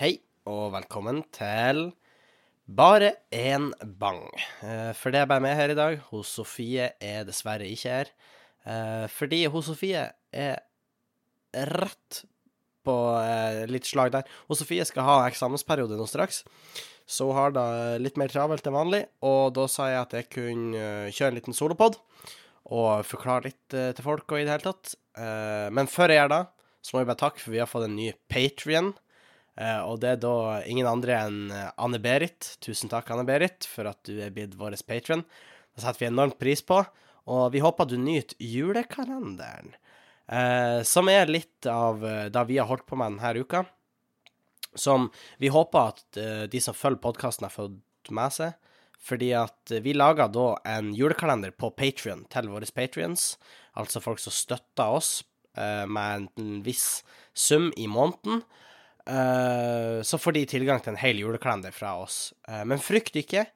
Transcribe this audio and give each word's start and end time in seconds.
Hei, 0.00 0.16
og 0.50 0.72
velkommen 0.74 1.20
til 1.34 1.90
Bare 2.64 3.10
én 3.30 3.68
bang. 4.00 4.24
Eh, 4.64 4.92
For 4.96 5.12
det 5.12 5.20
er 5.20 5.28
bare 5.28 5.44
meg 5.44 5.56
her 5.58 5.70
i 5.74 5.76
dag. 5.78 5.98
Hos 6.08 6.30
Sofie 6.38 6.86
er 6.98 7.26
dessverre 7.28 7.66
ikke 7.68 7.92
her. 7.92 8.10
Eh, 8.64 9.04
Fordi 9.12 9.42
hos 9.52 9.68
Sofie 9.68 10.06
er 10.32 10.56
rett 11.70 12.22
på 12.84 12.96
eh, 13.20 13.66
litt 13.70 13.86
slag 13.86 14.14
der. 14.16 14.24
Hos 14.48 14.62
Sofie 14.64 14.86
skal 14.88 15.06
ha 15.06 15.18
eksamensperiode 15.28 15.98
nå 16.00 16.08
straks, 16.08 16.42
så 17.06 17.28
hun 17.28 17.36
har 17.38 17.54
da 17.54 17.66
litt 18.00 18.16
mer 18.20 18.32
travelt 18.32 18.66
enn 18.66 18.76
vanlig. 18.76 19.04
Og 19.22 19.52
da 19.56 19.68
sa 19.68 19.90
jeg 19.92 20.00
at 20.00 20.16
jeg 20.18 20.30
kunne 20.32 20.88
kjøre 21.12 21.30
en 21.34 21.38
liten 21.38 21.56
solopod 21.56 22.00
og 22.72 23.04
forklare 23.04 23.50
litt 23.50 23.74
til 23.76 24.04
folk 24.04 24.24
og 24.32 24.40
i 24.40 24.46
det 24.48 24.54
hele 24.56 24.72
tatt. 24.72 24.94
Men 25.76 25.86
før 25.86 26.10
jeg 26.14 26.22
gjør 26.22 26.30
det, 26.32 26.44
så 26.80 26.94
må 26.96 27.02
vi 27.02 27.08
bare 27.12 27.20
takke, 27.20 27.42
for 27.44 27.52
vi 27.52 27.60
har 27.60 27.68
fått 27.68 27.84
en 27.90 27.96
ny 27.96 28.08
Patrion. 28.32 28.94
Eh, 29.54 29.80
og 29.86 30.00
det 30.02 30.16
er 30.16 30.22
da 30.22 30.36
ingen 30.66 30.88
andre 30.90 31.18
enn 31.26 31.38
eh, 31.54 31.70
Anne-Berit. 31.80 32.56
Tusen 32.64 32.90
takk, 32.90 33.12
Anne-Berit, 33.14 33.68
for 33.70 33.90
at 33.90 34.00
du 34.06 34.18
er 34.18 34.34
blitt 34.34 34.56
vår 34.58 34.76
patron. 34.86 35.22
Det 35.74 35.84
setter 35.84 36.04
vi 36.04 36.10
enormt 36.10 36.40
pris 36.40 36.62
på. 36.66 36.80
Og 37.30 37.46
vi 37.54 37.62
håper 37.64 37.88
du 37.88 37.96
nyter 37.96 38.36
julekalenderen, 38.42 39.72
eh, 40.28 40.82
som 40.84 41.08
er 41.08 41.30
litt 41.30 41.64
av 41.70 42.02
det 42.04 42.42
vi 42.50 42.58
har 42.60 42.68
holdt 42.68 42.84
på 42.90 42.98
med 43.00 43.16
denne 43.16 43.40
uka. 43.40 43.64
Som 44.74 45.08
vi 45.38 45.48
håper 45.54 45.94
at 45.94 46.18
de 46.50 46.60
som 46.60 46.74
følger 46.74 46.98
podkasten, 46.98 47.46
har 47.46 47.54
fått 47.54 48.10
med 48.10 48.34
seg. 48.34 48.56
Fordi 49.04 49.28
at 49.38 49.70
vi 49.84 49.94
lager 49.94 50.32
da 50.34 50.48
en 50.66 50.90
julekalender 50.96 51.54
på 51.54 51.70
Patrion 51.78 52.24
til 52.32 52.50
våre 52.50 52.66
patrions. 52.74 53.36
Altså 53.78 54.02
folk 54.02 54.18
som 54.18 54.34
støtter 54.34 54.96
oss 54.98 55.12
med 55.54 56.26
en 56.26 56.58
viss 56.66 57.04
sum 57.38 57.70
i 57.78 57.86
måneden. 57.86 58.42
Eh, 59.06 60.02
så 60.02 60.18
får 60.18 60.32
de 60.32 60.46
tilgang 60.48 60.80
til 60.80 60.94
en 60.94 61.00
hel 61.00 61.20
julekalender 61.20 61.74
fra 61.76 61.94
oss. 62.00 62.32
Eh, 62.48 62.64
men 62.68 62.80
frykt 62.82 63.16
ikke. 63.20 63.46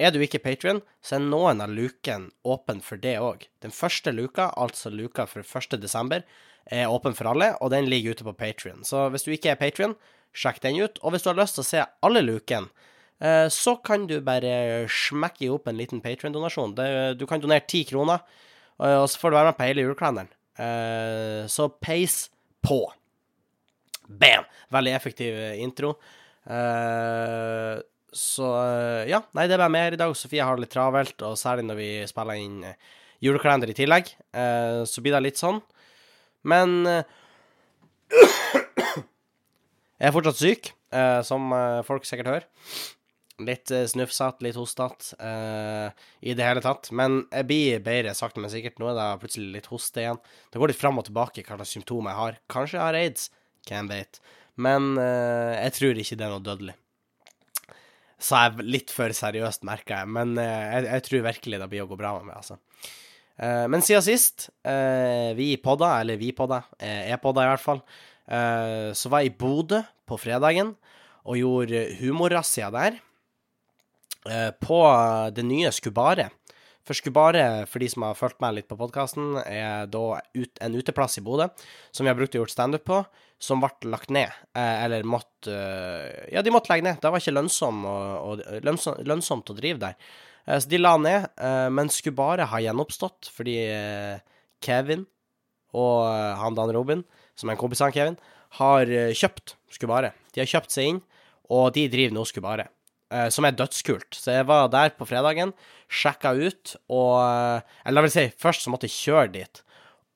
Er 0.00 0.14
du 0.14 0.22
ikke 0.24 0.40
Patrion, 0.42 0.80
så 1.04 1.18
er 1.18 1.26
noen 1.26 1.60
av 1.60 1.72
lukene 1.72 2.30
åpen 2.48 2.80
for 2.82 3.00
det 3.00 3.18
òg. 3.20 3.44
Den 3.60 3.74
første 3.74 4.14
luka, 4.16 4.48
altså 4.56 4.90
luka 4.90 5.26
for 5.28 5.44
1. 5.44 5.76
desember, 5.80 6.24
er 6.70 6.88
åpen 6.88 7.14
for 7.16 7.28
alle, 7.28 7.52
og 7.60 7.72
den 7.74 7.88
ligger 7.90 8.16
ute 8.16 8.24
på 8.24 8.36
Patrion. 8.36 8.80
Så 8.86 9.08
hvis 9.12 9.26
du 9.26 9.34
ikke 9.34 9.52
er 9.52 9.60
Patrion, 9.60 9.96
sjekk 10.32 10.62
den 10.64 10.80
ut. 10.80 10.98
Og 11.04 11.12
hvis 11.12 11.26
du 11.26 11.30
har 11.30 11.38
lyst 11.38 11.58
til 11.58 11.66
å 11.66 11.68
se 11.68 11.84
alle 12.06 12.22
lukene, 12.24 12.72
eh, 13.20 13.46
så 13.52 13.76
kan 13.84 14.08
du 14.08 14.18
bare 14.24 14.86
smekke 14.88 15.52
opp 15.52 15.68
en 15.68 15.78
liten 15.78 16.00
Patrion-donasjon. 16.02 16.74
Du 17.20 17.26
kan 17.28 17.42
donere 17.42 17.68
ti 17.68 17.84
kroner, 17.84 18.24
og 18.80 19.06
så 19.12 19.20
får 19.20 19.30
du 19.30 19.36
være 19.36 19.50
med 19.52 19.58
på 19.58 19.68
hele 19.68 19.84
julekalenderen. 19.84 21.48
Så 21.52 21.68
peis 21.80 22.30
på. 22.64 22.86
Bam! 24.10 24.46
Veldig 24.74 24.92
effektiv 24.96 25.38
eh, 25.38 25.60
intro. 25.62 25.94
Uh, 26.50 27.78
så 28.10 28.46
eh, 28.64 29.10
ja, 29.12 29.20
nei, 29.36 29.44
det 29.46 29.54
er 29.54 29.62
bare 29.62 29.72
mer 29.72 29.94
i 29.94 30.00
dag. 30.00 30.14
Sofie 30.18 30.42
har 30.42 30.58
det 30.58 30.66
litt 30.66 30.74
travelt, 30.74 31.14
og 31.26 31.38
særlig 31.38 31.68
når 31.68 31.78
vi 31.78 31.90
spiller 32.10 32.40
inn 32.40 32.64
julekalender 33.22 33.70
i 33.70 33.76
tillegg, 33.76 34.10
uh, 34.34 34.82
så 34.88 35.04
blir 35.04 35.14
det 35.14 35.24
litt 35.28 35.40
sånn. 35.40 35.60
Men 36.50 36.80
uh, 36.88 37.02
Jeg 40.00 40.08
er 40.08 40.14
fortsatt 40.16 40.38
syk, 40.40 40.68
som 41.28 41.50
folk 41.84 42.06
sikkert 42.08 42.30
hører. 42.30 42.44
Litt 43.44 43.68
snufsete, 43.68 44.40
litt 44.46 44.56
hostete 44.56 45.12
i 46.24 46.32
det 46.32 46.46
hele 46.46 46.62
tatt. 46.64 46.88
Men 46.96 47.18
jeg 47.28 47.46
blir 47.50 47.82
bedre 47.84 48.14
sakte, 48.16 48.40
men 48.40 48.48
sikkert. 48.48 48.80
Nå 48.80 48.88
er 48.88 48.96
det 48.96 49.20
plutselig 49.20 49.52
litt 49.58 49.68
hoste 49.68 50.00
igjen. 50.00 50.22
Det 50.48 50.62
går 50.62 50.72
litt 50.72 50.80
fram 50.80 51.02
og 51.02 51.04
tilbake 51.04 51.44
hva 51.44 51.60
slags 51.60 51.76
symptomer 51.76 52.14
jeg 52.14 52.20
har. 52.22 52.40
Kanskje 52.56 52.78
jeg 52.78 52.84
har 52.86 52.96
aids, 52.96 53.28
hvem 53.68 53.90
vet. 53.90 54.20
Men 54.60 54.94
eh, 55.00 55.56
jeg 55.66 55.76
tror 55.78 56.00
ikke 56.02 56.16
det 56.20 56.26
er 56.26 56.32
noe 56.34 56.44
dødelig. 56.44 56.76
Sa 58.20 58.42
jeg 58.48 58.66
litt 58.68 58.90
for 58.92 59.12
seriøst, 59.16 59.62
merka 59.68 60.02
jeg. 60.02 60.10
Men 60.12 60.34
eh, 60.40 60.64
jeg, 60.74 60.88
jeg 60.90 61.04
tror 61.06 61.26
virkelig 61.30 61.60
det 61.62 61.68
blir 61.72 61.84
å 61.86 61.88
gå 61.88 61.96
bra 62.00 62.14
med 62.18 62.28
meg, 62.28 62.40
altså. 62.42 62.58
Eh, 63.40 63.64
men 63.72 63.80
siden 63.86 64.04
sist, 64.04 64.50
eh, 64.68 65.30
vi 65.38 65.54
podda, 65.64 65.94
eller 66.02 66.20
vi 66.20 66.32
podda, 66.36 66.62
eh, 66.78 67.06
jeg 67.08 67.22
podda 67.22 67.46
i 67.46 67.50
hvert 67.54 67.64
fall, 67.64 67.80
eh, 68.28 68.90
så 68.96 69.12
var 69.12 69.24
jeg 69.24 69.32
i 69.32 69.38
Bodø 69.40 69.80
på 70.10 70.18
fredagen 70.20 70.74
og 71.24 71.38
gjorde 71.40 71.86
humorrazzia 72.00 72.68
der. 72.74 73.00
eh, 74.28 74.50
på 74.60 74.82
det 75.32 75.44
nye 75.48 75.70
Skubare. 75.72 76.26
For 76.88 76.96
Skubare, 76.96 77.66
for 77.68 77.82
de 77.82 77.88
som 77.92 78.06
har 78.06 78.16
fulgt 78.16 78.40
meg 78.42 78.54
litt 78.56 78.68
på 78.70 78.78
podkasten, 78.80 79.36
er 79.44 79.88
da 79.92 80.20
ut, 80.34 80.60
en 80.64 80.78
uteplass 80.78 81.18
i 81.20 81.24
Bodø 81.24 81.50
som 81.92 82.06
vi 82.06 82.10
har 82.10 82.16
brukt 82.18 82.34
og 82.34 82.44
gjort 82.44 82.54
standup 82.54 82.86
på, 82.88 83.02
som 83.40 83.60
ble 83.62 83.90
lagt 83.92 84.12
ned. 84.12 84.32
Eh, 84.56 84.76
eller 84.84 85.06
måtte 85.08 85.52
eh, 85.52 86.32
Ja, 86.34 86.42
de 86.44 86.52
måtte 86.52 86.72
legge 86.72 86.86
ned. 86.88 87.00
Det 87.00 87.12
var 87.12 87.22
ikke 87.22 87.36
lønnsom 87.36 87.84
å, 87.88 87.94
å, 88.32 88.58
lønnsom, 88.64 89.00
lønnsomt 89.08 89.52
å 89.52 89.56
drive 89.56 89.80
der. 89.84 90.10
Eh, 90.46 90.56
så 90.56 90.72
de 90.72 90.80
la 90.80 90.96
ned, 91.00 91.28
men 91.72 91.92
Skubare 91.92 92.48
har 92.50 92.64
gjenoppstått 92.64 93.30
fordi 93.34 93.56
Kevin 94.64 95.06
og 95.76 96.02
han 96.40 96.56
Dan 96.56 96.72
Robin, 96.74 97.04
som 97.38 97.48
er 97.48 97.54
en 97.54 97.60
kompis 97.60 97.84
av 97.84 97.94
Kevin, 97.94 98.18
har 98.58 98.90
kjøpt 99.14 99.54
Skubare. 99.70 100.10
De 100.34 100.42
har 100.42 100.50
kjøpt 100.50 100.74
seg 100.74 100.88
inn, 100.90 101.00
og 101.52 101.70
de 101.76 101.86
driver 101.92 102.16
nå 102.16 102.24
Skubare. 102.26 102.66
Eh, 103.10 103.28
Som 103.32 103.46
er 103.46 103.56
dødskult. 103.56 104.14
Så 104.16 104.34
jeg 104.34 104.46
var 104.48 104.70
der 104.72 104.94
på 104.96 105.06
fredagen, 105.08 105.52
sjekka 105.90 106.32
ut, 106.38 106.76
og 106.88 107.18
eh, 107.22 107.76
Eller 107.84 108.02
jeg 108.02 108.08
vil 108.08 108.16
si, 108.16 108.26
først 108.40 108.64
så 108.64 108.72
måtte 108.72 108.90
jeg 108.90 108.96
kjøre 108.96 109.34
dit. 109.36 109.62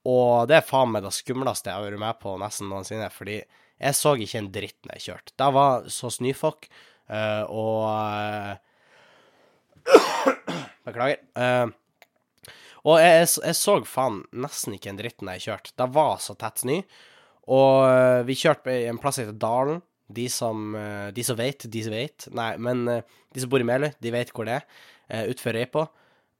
Og 0.08 0.48
det 0.50 0.58
er 0.58 0.66
faen 0.68 0.92
meg 0.92 1.04
det 1.06 1.14
skumleste 1.16 1.70
jeg 1.70 1.78
har 1.78 1.86
vært 1.86 2.02
med 2.02 2.18
på 2.20 2.34
nesten 2.40 2.68
noensinne, 2.68 3.08
fordi 3.12 3.38
jeg 3.40 3.96
så 3.96 4.12
ikke 4.20 4.42
en 4.42 4.50
dritt 4.52 4.76
når 4.84 4.98
jeg 4.98 5.06
kjørte. 5.08 5.34
Det 5.40 5.48
var 5.56 5.88
så 5.92 6.10
snøfokk, 6.12 6.68
eh, 7.08 7.42
og 7.48 7.80
Beklager. 10.84 11.24
Og 12.84 12.98
jeg, 13.00 13.12
jeg, 13.16 13.28
jeg 13.48 13.56
så 13.56 13.78
faen 13.88 14.20
nesten 14.36 14.76
ikke 14.76 14.92
en 14.92 15.00
dritt 15.00 15.24
når 15.24 15.38
jeg 15.38 15.46
kjørte. 15.46 15.72
Det 15.80 15.88
var 15.96 16.18
så 16.20 16.36
tett 16.36 16.60
snø. 16.60 16.78
Og 17.54 18.24
vi 18.28 18.36
kjørte 18.36 18.72
i 18.72 18.86
en 18.88 19.00
plass 19.00 19.16
som 19.16 19.24
heter 19.24 19.40
Dalen. 19.40 19.80
De 20.12 20.28
som, 20.28 20.74
eh, 20.76 21.10
de 21.16 21.24
som 21.24 21.38
vet, 21.38 21.66
de 21.70 21.82
som 21.84 21.94
vet. 21.94 22.28
Nei, 22.36 22.52
men 22.60 22.86
eh, 22.88 23.18
de 23.32 23.42
som 23.42 23.50
bor 23.52 23.62
i 23.62 23.68
Meløy, 23.68 23.92
de 24.02 24.12
vet 24.14 24.32
hvor 24.34 24.48
det 24.48 24.58
er. 24.60 24.66
Uh, 25.04 25.26
Utfor 25.32 25.52
Reipå. 25.52 25.82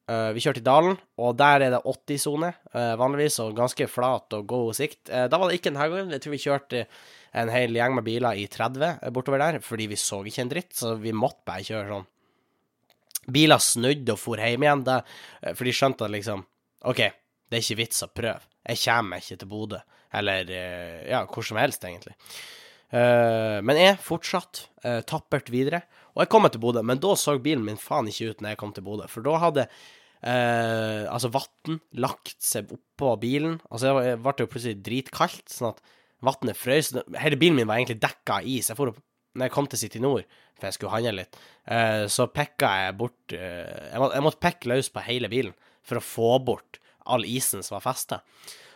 Eh, 0.05 0.31
vi 0.37 0.43
kjørte 0.45 0.61
i 0.61 0.65
Dalen, 0.65 0.99
og 1.21 1.37
der 1.41 1.63
er 1.65 1.73
det 1.73 1.81
80-sone 1.85 2.51
eh, 2.53 2.95
vanligvis, 3.01 3.39
og 3.41 3.55
ganske 3.57 3.87
flat 3.89 4.37
og 4.37 4.47
god 4.49 4.77
sikt. 4.77 5.09
Da 5.09 5.39
var 5.41 5.49
det 5.49 5.59
ikke 5.59 5.71
denne 5.71 5.87
gangen. 5.89 6.13
Jeg 6.13 6.25
tror 6.25 6.35
vi 6.35 6.41
kjørte 6.43 6.83
en 7.41 7.51
hel 7.51 7.75
gjeng 7.75 7.97
med 7.97 8.07
biler 8.07 8.39
i 8.39 8.45
30 8.51 9.13
bortover 9.15 9.41
der, 9.43 9.61
fordi 9.65 9.89
vi 9.91 9.99
så 9.99 10.21
ikke 10.23 10.45
en 10.45 10.53
dritt, 10.53 10.75
så 10.77 10.95
vi 11.01 11.15
måtte 11.17 11.45
bare 11.49 11.65
kjøre 11.67 11.89
sånn. 11.91 12.11
Biler 13.35 13.63
snudde 13.63 14.15
og 14.15 14.21
for 14.21 14.41
hjem 14.41 14.67
igjen, 14.67 14.85
da, 14.87 14.99
eh, 15.43 15.55
for 15.55 15.65
de 15.65 15.75
skjønte 15.75 16.07
at 16.07 16.13
liksom 16.13 16.45
OK, 16.85 17.01
det 17.49 17.59
er 17.59 17.65
ikke 17.65 17.81
vits 17.81 18.05
å 18.05 18.11
prøve. 18.13 18.45
Jeg 18.65 18.81
kommer 18.85 19.23
ikke 19.23 19.39
til 19.41 19.49
Bodø. 19.49 19.81
Eller 20.15 20.51
eh, 20.53 21.01
ja, 21.11 21.25
hvor 21.27 21.47
som 21.47 21.59
helst, 21.59 21.85
egentlig. 21.89 22.15
Eh, 22.95 23.59
men 23.67 23.81
jeg 23.81 24.01
fortsatt 24.05 24.67
eh, 24.87 25.01
tappert 25.09 25.51
videre. 25.53 25.83
Og 26.15 26.23
jeg 26.23 26.31
kom 26.31 26.47
til 26.47 26.63
Bodø, 26.63 26.85
men 26.87 27.03
da 27.03 27.17
så 27.19 27.37
bilen 27.43 27.67
min 27.67 27.81
faen 27.81 28.09
ikke 28.11 28.31
ut 28.31 28.45
når 28.45 28.55
jeg 28.55 28.61
kom 28.61 28.75
til 28.77 28.87
Bodø. 28.87 29.09
For 29.11 29.27
da 29.27 29.41
hadde 29.43 29.65
eh, 29.67 31.03
altså 31.11 31.33
vann 31.35 31.81
lagt 31.99 32.37
seg 32.45 32.71
oppå 32.75 33.17
bilen. 33.25 33.59
Altså 33.71 33.97
det 33.99 34.15
ble 34.23 34.47
jo 34.47 34.53
plutselig 34.53 34.79
dritkaldt, 34.87 35.49
sånn 35.51 35.73
at 35.73 35.83
vannet 36.25 36.59
frøs. 36.59 36.93
Hele 37.19 37.41
bilen 37.41 37.59
min 37.59 37.69
var 37.69 37.81
egentlig 37.81 38.01
dekka 38.05 38.39
av 38.41 38.49
is. 38.49 38.71
Jeg 38.71 38.79
for 38.79 38.95
opp 38.95 39.03
når 39.35 39.49
jeg 39.49 39.55
kom 39.55 39.67
til 39.67 39.81
City 39.81 40.01
Nord, 40.03 40.27
for 40.55 40.69
jeg 40.69 40.77
skulle 40.77 40.95
handle 40.95 41.17
litt, 41.19 41.39
eh, 41.67 42.05
så 42.07 42.29
pekka 42.31 42.71
jeg 42.85 42.97
bort 43.01 43.35
eh, 43.35 43.91
jeg, 43.91 43.99
jeg 43.99 44.23
måtte 44.23 44.43
pekke 44.45 44.71
løs 44.71 44.91
på 44.95 45.03
hele 45.09 45.31
bilen 45.33 45.57
for 45.85 45.99
å 45.99 46.05
få 46.05 46.31
bort 46.47 46.79
all 47.11 47.27
isen 47.27 47.65
som 47.67 47.77
var 47.77 47.85
festa. 47.89 48.21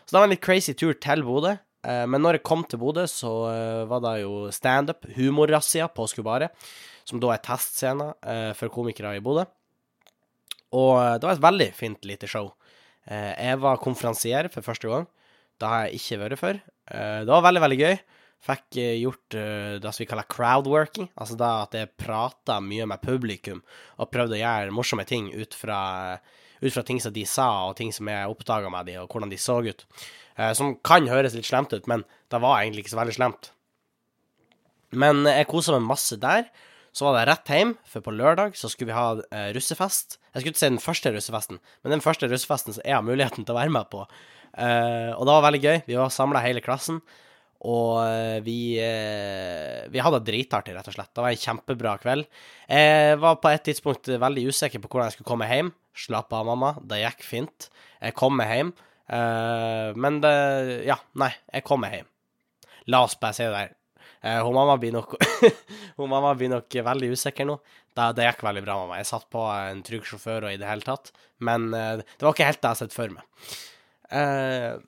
Så 0.03 0.11
det 0.11 0.19
var 0.19 0.27
en 0.27 0.35
litt 0.35 0.45
crazy 0.45 0.75
tur 0.75 0.97
til 0.99 1.23
Bodø. 1.25 1.55
Eh, 1.87 2.05
men 2.11 2.23
når 2.23 2.39
jeg 2.39 2.47
kom 2.47 2.65
til 2.67 2.81
Bodø, 2.83 3.05
så 3.11 3.33
eh, 3.53 3.85
var 3.91 4.03
det 4.05 4.15
jo 4.25 4.49
standup, 4.55 5.07
humorrazzia 5.17 5.89
på 5.93 6.09
Skubare, 6.11 6.51
som 7.07 7.23
da 7.23 7.33
er 7.35 7.45
testscena 7.45 8.11
eh, 8.19 8.53
for 8.59 8.73
komikere 8.75 9.17
i 9.19 9.25
Bodø. 9.25 9.47
Og 10.77 10.99
det 11.17 11.25
var 11.25 11.37
et 11.37 11.47
veldig 11.47 11.69
fint 11.73 12.03
lite 12.05 12.29
show. 12.29 12.51
Jeg 13.09 13.57
var 13.63 13.79
konferansier 13.81 14.51
for 14.53 14.61
første 14.61 14.91
gang. 14.91 15.07
Det 15.57 15.71
har 15.71 15.87
jeg 15.87 15.97
ikke 15.97 16.19
vært 16.21 16.41
før. 16.43 16.59
Det 17.25 17.31
var 17.31 17.47
veldig, 17.47 17.63
veldig 17.65 17.79
gøy. 17.81 17.95
Fikk 18.45 18.79
gjort 19.01 19.37
det 19.81 19.93
som 19.95 20.03
vi 20.03 20.09
kaller 20.11 20.29
crowdworking, 20.29 21.09
altså 21.17 21.39
det 21.41 21.49
at 21.49 21.79
jeg 21.79 21.91
prata 22.05 22.59
mye 22.61 22.85
med 22.93 23.01
publikum 23.01 23.63
og 23.97 24.11
prøvde 24.13 24.37
å 24.37 24.43
gjøre 24.43 24.77
morsomme 24.77 25.09
ting 25.09 25.33
ut 25.33 25.57
fra, 25.57 25.81
ut 26.63 26.73
fra 26.75 26.85
ting 26.87 27.01
som 27.03 27.15
de 27.15 27.25
sa, 27.29 27.49
og 27.69 27.77
ting 27.79 27.93
som 27.95 28.09
jeg 28.11 28.31
oppdaga 28.31 28.71
med 28.73 28.89
de, 28.91 28.99
og 29.03 29.13
hvordan 29.13 29.33
de 29.33 29.41
så 29.41 29.61
ut. 29.65 29.85
Eh, 30.39 30.53
som 30.57 30.77
kan 30.87 31.09
høres 31.11 31.37
litt 31.37 31.49
slemt 31.49 31.75
ut, 31.75 31.87
men 31.91 32.07
det 32.33 32.43
var 32.43 32.61
egentlig 32.61 32.87
ikke 32.87 32.95
så 32.97 33.03
veldig 33.03 33.17
slemt. 33.19 33.53
Men 34.97 35.27
eh, 35.27 35.43
jeg 35.43 35.51
kosa 35.51 35.77
meg 35.77 35.89
masse 35.91 36.19
der. 36.21 36.49
Så 36.97 37.05
var 37.05 37.19
det 37.19 37.29
rett 37.29 37.51
hjem, 37.53 37.75
for 37.87 38.03
på 38.03 38.15
lørdag 38.17 38.57
så 38.59 38.71
skulle 38.73 38.91
vi 38.91 38.97
ha 38.97 39.21
eh, 39.21 39.51
russefest. 39.55 40.19
Jeg 40.33 40.41
skulle 40.41 40.55
ikke 40.55 40.63
si 40.63 40.71
den 40.73 40.83
første 40.83 41.13
russefesten, 41.15 41.61
men 41.85 41.95
den 41.95 42.03
første 42.03 42.31
russefesten 42.31 42.75
som 42.75 42.85
jeg 42.85 42.97
har 42.97 43.05
muligheten 43.07 43.45
til 43.45 43.55
å 43.55 43.59
være 43.59 43.75
med 43.75 43.91
på. 43.93 44.07
Eh, 44.59 45.13
og 45.15 45.29
det 45.29 45.35
var 45.35 45.45
veldig 45.47 45.63
gøy. 45.63 45.77
Vi 45.87 45.99
var 45.99 46.15
samla 46.15 46.43
hele 46.43 46.65
klassen. 46.65 47.03
Og 47.67 47.99
eh, 48.05 48.39
vi, 48.47 48.79
eh, 48.79 49.87
vi 49.91 50.03
hadde 50.03 50.21
det 50.23 50.31
dritartig, 50.31 50.77
rett 50.77 50.91
og 50.91 50.95
slett. 50.95 51.11
Det 51.11 51.25
var 51.25 51.35
en 51.35 51.41
kjempebra 51.43 51.95
kveld. 52.03 52.29
Jeg 52.71 53.17
var 53.19 53.41
på 53.43 53.51
et 53.51 53.65
tidspunkt 53.67 54.11
veldig 54.23 54.45
usikker 54.53 54.83
på 54.83 54.91
hvordan 54.91 55.09
jeg 55.09 55.17
skulle 55.17 55.31
komme 55.33 55.49
hjem. 55.51 55.73
Slapp 55.99 56.35
av, 56.37 56.47
mamma. 56.47 56.77
Det 56.87 57.01
gikk 57.03 57.25
fint. 57.27 57.67
Jeg 57.99 58.15
kom 58.19 58.37
meg 58.39 58.53
hjem. 58.55 58.71
Eh, 59.11 59.97
men 59.99 60.21
det 60.23 60.37
Ja, 60.87 61.01
nei, 61.19 61.33
jeg 61.51 61.67
kom 61.67 61.83
meg 61.83 61.97
hjem. 61.99 62.13
La 62.95 63.03
oss 63.05 63.19
bare 63.19 63.37
si 63.37 63.47
det 63.47 63.57
der. 63.57 63.75
Hun, 64.19 64.51
mamma 64.55 64.75
blir 64.83 64.91
nok, 64.91 65.13
hun 65.99 66.09
mamma 66.11 66.33
blir 66.35 66.51
nok 66.51 66.75
veldig 66.87 67.13
usikker 67.15 67.47
nå. 67.47 67.59
Det, 67.95 68.07
det, 68.19 68.25
gikk 68.27 68.45
veldig 68.47 68.63
bra, 68.65 68.79
mamma. 68.81 68.99
Jeg 68.99 69.11
satt 69.11 69.27
på 69.31 69.43
en 69.51 69.83
trygg 69.87 70.07
sjåfør 70.07 70.47
og 70.47 70.55
i 70.55 70.59
det 70.59 70.67
hele 70.67 70.87
tatt. 70.87 71.11
Men 71.43 71.69
det 71.71 72.23
var 72.23 72.35
ikke 72.35 72.49
helt 72.49 72.63
det 72.63 72.67
jeg 72.67 72.73
hadde 72.73 72.81
sett 72.87 72.97
for 72.97 73.15
meg. 73.15 74.83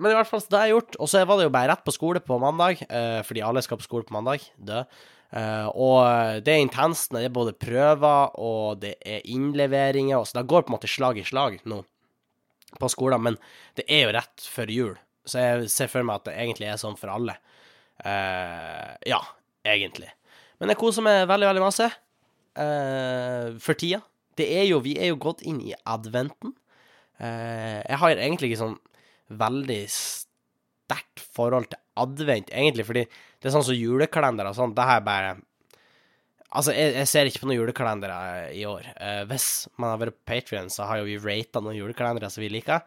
Men 0.00 0.14
i 0.14 0.16
hvert 0.16 0.28
fall, 0.30 0.42
det 0.48 0.56
har 0.56 0.68
jeg 0.68 0.76
gjort. 0.78 0.98
Og 0.98 1.08
så 1.12 1.22
var 1.28 1.38
det 1.38 1.46
jo 1.46 1.54
bare 1.54 1.70
rett 1.74 1.86
på 1.86 1.94
skole 1.94 2.22
på 2.24 2.38
mandag, 2.40 2.82
fordi 3.28 3.42
alle 3.44 3.62
skal 3.64 3.80
på 3.80 3.84
skole 3.84 4.06
på 4.08 4.16
mandag. 4.16 4.46
Død. 4.56 5.00
og 5.76 6.40
det 6.46 6.54
er 6.54 6.64
intenst. 6.64 7.12
Det 7.12 7.28
er 7.28 7.34
både 7.34 7.52
prøver 7.52 8.32
og 8.40 8.80
det 8.80 8.94
er 9.04 9.26
innleveringer. 9.28 10.24
Så 10.24 10.40
det 10.40 10.48
går 10.48 10.64
på 10.64 10.72
en 10.72 10.78
måte 10.78 10.90
slag 10.90 11.20
i 11.20 11.26
slag 11.28 11.60
nå 11.68 11.82
på 12.80 12.90
skolen. 12.90 13.22
Men 13.22 13.38
det 13.78 13.86
er 13.88 14.06
jo 14.06 14.14
rett 14.16 14.46
før 14.56 14.72
jul, 14.72 14.94
så 15.28 15.44
jeg 15.44 15.72
ser 15.72 15.90
for 15.92 16.06
meg 16.06 16.20
at 16.20 16.30
det 16.30 16.36
egentlig 16.38 16.70
er 16.70 16.80
sånn 16.80 16.98
for 17.00 17.12
alle. 17.12 17.36
Uh, 18.00 18.96
ja, 19.08 19.20
egentlig. 19.66 20.10
Men 20.60 20.72
jeg 20.72 20.80
koser 20.80 21.04
meg 21.04 21.26
veldig, 21.28 21.50
veldig 21.50 21.66
masse 21.66 21.90
for 22.50 23.78
tida. 23.78 24.00
Det 24.36 24.44
er 24.58 24.66
jo, 24.66 24.80
vi 24.84 24.96
er 25.00 25.12
jo 25.12 25.20
gått 25.22 25.40
inn 25.46 25.60
i 25.64 25.70
adventen. 25.88 26.52
Jeg 27.20 27.98
har 28.02 28.18
egentlig 28.18 28.50
ikke 28.50 28.58
sånn 28.58 28.74
veldig 29.30 29.82
sterkt 29.92 31.22
forhold 31.36 31.70
til 31.70 31.80
advent, 32.00 32.50
egentlig, 32.50 32.86
fordi 32.88 33.04
det 33.06 33.48
er 33.48 33.54
sånn 33.54 33.68
som 33.70 33.78
julekalender 33.78 34.50
og 34.50 34.56
sånn. 34.58 34.74
Det 34.76 34.88
her 34.90 35.06
bare 35.06 35.38
Altså, 36.50 36.72
jeg, 36.74 36.96
jeg, 36.96 37.06
ser 37.06 37.28
ikke 37.30 37.44
på 37.44 37.46
noen 37.46 37.60
julekalendere 37.60 38.14
i 38.58 38.64
år. 38.66 38.88
Uh, 38.98 39.20
hvis 39.30 39.68
man 39.78 39.92
har 39.92 40.00
vært 40.00 40.16
på 40.16 40.24
Patrion, 40.32 40.66
så 40.66 40.88
har 40.88 40.98
jo 40.98 41.06
vi 41.06 41.20
rata 41.22 41.60
noen 41.62 41.76
julekalendere 41.78 42.26
som 42.34 42.42
vi 42.42 42.48
liker. 42.50 42.82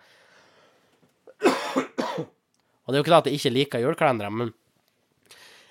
Og 2.83 2.91
det 2.91 2.97
er 2.97 2.99
jo 2.99 3.03
ikke 3.05 3.13
da 3.13 3.19
at 3.21 3.29
jeg 3.29 3.39
ikke 3.39 3.53
liker 3.53 3.83
julekalendere, 3.85 4.31
men 4.35 4.51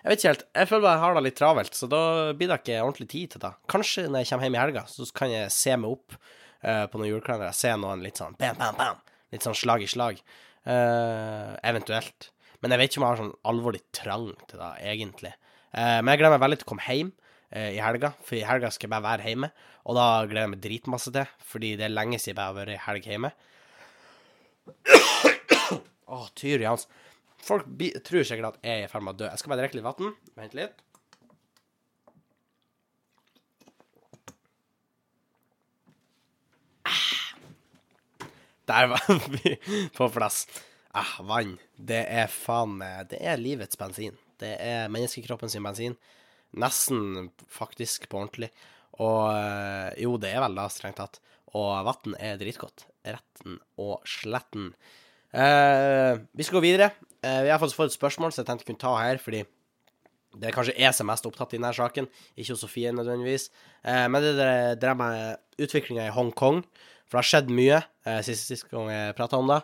jeg 0.03 0.09
vet 0.09 0.23
ikke 0.23 0.31
helt. 0.33 0.47
Jeg 0.57 0.69
føler 0.71 0.85
bare 0.87 0.95
jeg 0.97 1.03
har 1.05 1.15
det 1.15 1.25
litt 1.27 1.37
travelt, 1.39 1.77
så 1.79 1.89
da 1.93 2.01
blir 2.35 2.49
det 2.51 2.59
ikke 2.63 2.79
ordentlig 2.83 3.09
tid 3.13 3.35
til 3.35 3.43
det. 3.45 3.53
Kanskje 3.71 4.07
når 4.09 4.25
jeg 4.25 4.31
kommer 4.31 4.49
hjem 4.49 4.57
i 4.57 4.63
helga, 4.63 4.87
så 4.91 5.07
kan 5.15 5.35
jeg 5.35 5.53
se 5.55 5.77
meg 5.79 5.93
opp 5.93 6.17
uh, 6.17 6.87
på 6.89 6.97
noen 6.97 7.11
julekalendere. 7.13 7.53
Se 7.61 7.77
noen 7.77 8.03
litt 8.03 8.19
sånn 8.19 8.41
bam, 8.41 8.57
bam, 8.59 8.81
bam. 8.81 9.05
Litt 9.37 9.45
sånn 9.45 9.59
slag 9.61 9.85
i 9.85 9.91
slag. 9.93 10.25
Uh, 10.63 11.57
eventuelt. 11.67 12.31
Men 12.63 12.75
jeg 12.75 12.81
vet 12.81 12.93
ikke 12.93 13.01
om 13.01 13.07
jeg 13.07 13.13
har 13.13 13.21
sånn 13.23 13.35
alvorlig 13.51 13.83
trang 13.95 14.29
til 14.51 14.63
det, 14.63 14.71
egentlig. 14.93 15.33
Uh, 15.75 15.99
men 16.01 16.13
jeg 16.13 16.23
gleder 16.23 16.37
meg 16.37 16.45
veldig 16.45 16.61
til 16.61 16.69
å 16.69 16.73
komme 16.75 16.89
hjem 16.89 17.13
i 17.53 17.83
helga, 17.85 18.15
for 18.25 18.39
i 18.39 18.47
helga 18.49 18.71
skal 18.73 18.87
jeg 18.87 18.93
bare 18.95 19.05
være 19.05 19.29
hjemme. 19.29 19.51
Og 19.85 19.97
da 19.99 20.05
gleder 20.25 20.47
jeg 20.47 20.51
meg 20.55 20.61
dritmasse 20.65 21.11
til, 21.13 21.33
fordi 21.45 21.75
det 21.77 21.85
er 21.85 21.93
lenge 21.93 22.17
siden 22.17 22.39
jeg 22.41 22.49
har 22.49 22.57
vært 22.57 22.73
i 22.73 22.79
helg 22.87 23.09
hjemme. 23.11 23.31
Å, 26.13 26.17
oh, 26.17 26.31
Tyri 26.39 26.65
hans. 26.65 26.87
Folk 27.43 27.69
tror 28.07 28.25
sikkert 28.25 28.55
at 28.55 28.65
jeg 28.65 28.85
er 28.85 28.87
i 28.87 28.89
ferd 28.89 29.05
med 29.05 29.19
å 29.19 29.21
dø. 29.21 29.29
Jeg 29.29 29.43
skal 29.43 29.53
bare 29.53 29.67
drikke 29.67 29.79
litt 29.79 29.85
vann. 29.85 30.17
Vent 30.39 30.57
litt. 30.57 30.81
Der 38.73 38.87
var 38.87 39.29
vi 39.29 39.57
på 39.97 40.09
plass. 40.09 40.47
Ah, 40.97 41.19
vann. 41.29 41.59
Det 41.77 42.03
er 42.09 42.31
faen 42.33 42.79
meg 42.81 43.11
Det 43.11 43.21
er 43.21 43.41
livets 43.41 43.79
bensin. 43.81 44.17
Det 44.41 44.55
er 44.61 44.91
menneskekroppen 44.93 45.53
sin 45.53 45.65
bensin. 45.65 45.97
Nesten 46.57 47.31
faktisk 47.53 48.09
på 48.09 48.23
ordentlig. 48.23 48.51
Og 49.01 49.29
eh, 49.33 50.03
jo, 50.05 50.17
det 50.21 50.33
er 50.33 50.43
vel 50.45 50.57
da, 50.57 50.67
strengt 50.73 51.01
tatt. 51.01 51.21
Og 51.53 51.71
vann 51.89 52.17
er 52.17 52.41
dritgodt. 52.41 52.87
Retten 53.05 53.59
og 53.81 54.05
sletten. 54.09 54.73
Eh, 55.33 56.21
vi 56.33 56.47
skal 56.47 56.61
gå 56.61 56.67
videre. 56.67 56.93
Eh, 57.21 57.43
vi 57.45 57.53
har 57.53 57.61
fått 57.61 57.77
et 57.87 57.99
spørsmål 57.99 58.33
som 58.33 58.43
jeg 58.43 58.51
tenkte 58.51 58.69
kunne 58.69 58.85
ta 58.85 58.95
her, 59.01 59.21
fordi 59.21 59.45
det 60.39 60.49
er 60.49 60.55
kanskje 60.55 60.75
jeg 60.79 60.97
som 60.97 61.07
er 61.07 61.13
mest 61.13 61.27
opptatt 61.29 61.53
i 61.53 61.59
denne 61.59 61.73
saken, 61.77 62.09
ikke 62.41 62.57
Sofie 62.59 62.93
nødvendigvis. 62.95 63.49
Eh, 63.85 64.07
men 64.09 64.25
det 64.25 64.35
dreier 64.81 64.99
meg 64.99 65.63
utviklinga 65.63 66.09
i 66.09 66.15
Hongkong, 66.15 66.63
for 67.05 67.19
det 67.19 67.21
har 67.21 67.31
skjedd 67.31 67.53
mye 67.53 67.81
eh, 67.81 68.21
sist, 68.25 68.49
sist 68.49 68.69
gang 68.71 68.89
jeg 68.93 69.17
prata 69.19 69.41
om 69.41 69.51
det. 69.53 69.61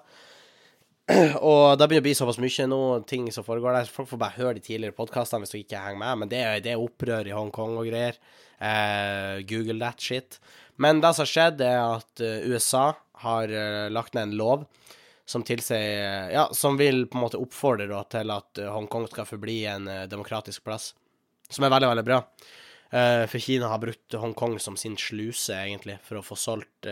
Og 1.41 1.79
det 1.81 1.89
begynner 1.89 2.05
å 2.05 2.09
bli 2.09 2.17
såpass 2.19 2.41
mye 2.43 2.69
nå, 2.69 2.81
ting 3.09 3.31
som 3.33 3.47
foregår 3.47 3.79
der. 3.79 3.93
Folk 3.93 4.11
får 4.11 4.21
bare 4.21 4.37
høre 4.37 4.59
de 4.59 4.65
tidligere 4.67 4.97
podkastene 4.97 5.45
hvis 5.45 5.55
du 5.55 5.61
ikke 5.63 5.81
henger 5.81 6.03
med, 6.03 6.23
men 6.23 6.33
det 6.33 6.43
er, 6.45 6.61
det 6.65 6.75
er 6.75 6.85
opprør 6.85 7.31
i 7.31 7.37
Hongkong 7.37 7.79
og 7.81 7.89
greier. 7.89 8.21
Google 9.49 9.79
that 9.79 10.03
shit. 10.03 10.41
Men 10.83 10.99
det 11.01 11.13
som 11.15 11.23
har 11.23 11.31
skjedd, 11.31 11.61
er 11.63 11.79
at 11.79 12.23
USA 12.51 12.89
har 13.23 13.53
lagt 13.95 14.19
ned 14.19 14.33
en 14.33 14.37
lov 14.41 14.67
som 15.29 15.43
tilsier 15.45 16.31
Ja, 16.31 16.49
som 16.53 16.77
vil 16.77 17.07
på 17.07 17.19
en 17.19 17.27
måte 17.27 17.41
oppfordre 17.41 17.85
da, 17.91 18.01
til 18.09 18.31
at 18.33 18.59
eh, 18.63 18.71
Hongkong 18.73 19.05
skal 19.11 19.27
forbli 19.29 19.59
en 19.69 19.85
uh, 19.85 20.07
demokratisk 20.09 20.65
plass. 20.65 20.95
Som 21.53 21.67
er 21.67 21.73
veldig, 21.75 21.91
veldig 21.91 22.05
bra. 22.07 22.23
Uh, 22.89 23.25
for 23.29 23.37
Kina 23.45 23.69
har 23.69 23.83
brukt 23.83 24.17
Hongkong 24.17 24.57
som 24.57 24.79
sin 24.81 24.97
sluse, 24.97 25.53
egentlig, 25.53 25.99
for 26.07 26.21
å 26.21 26.25
få 26.25 26.39
solgt 26.41 26.89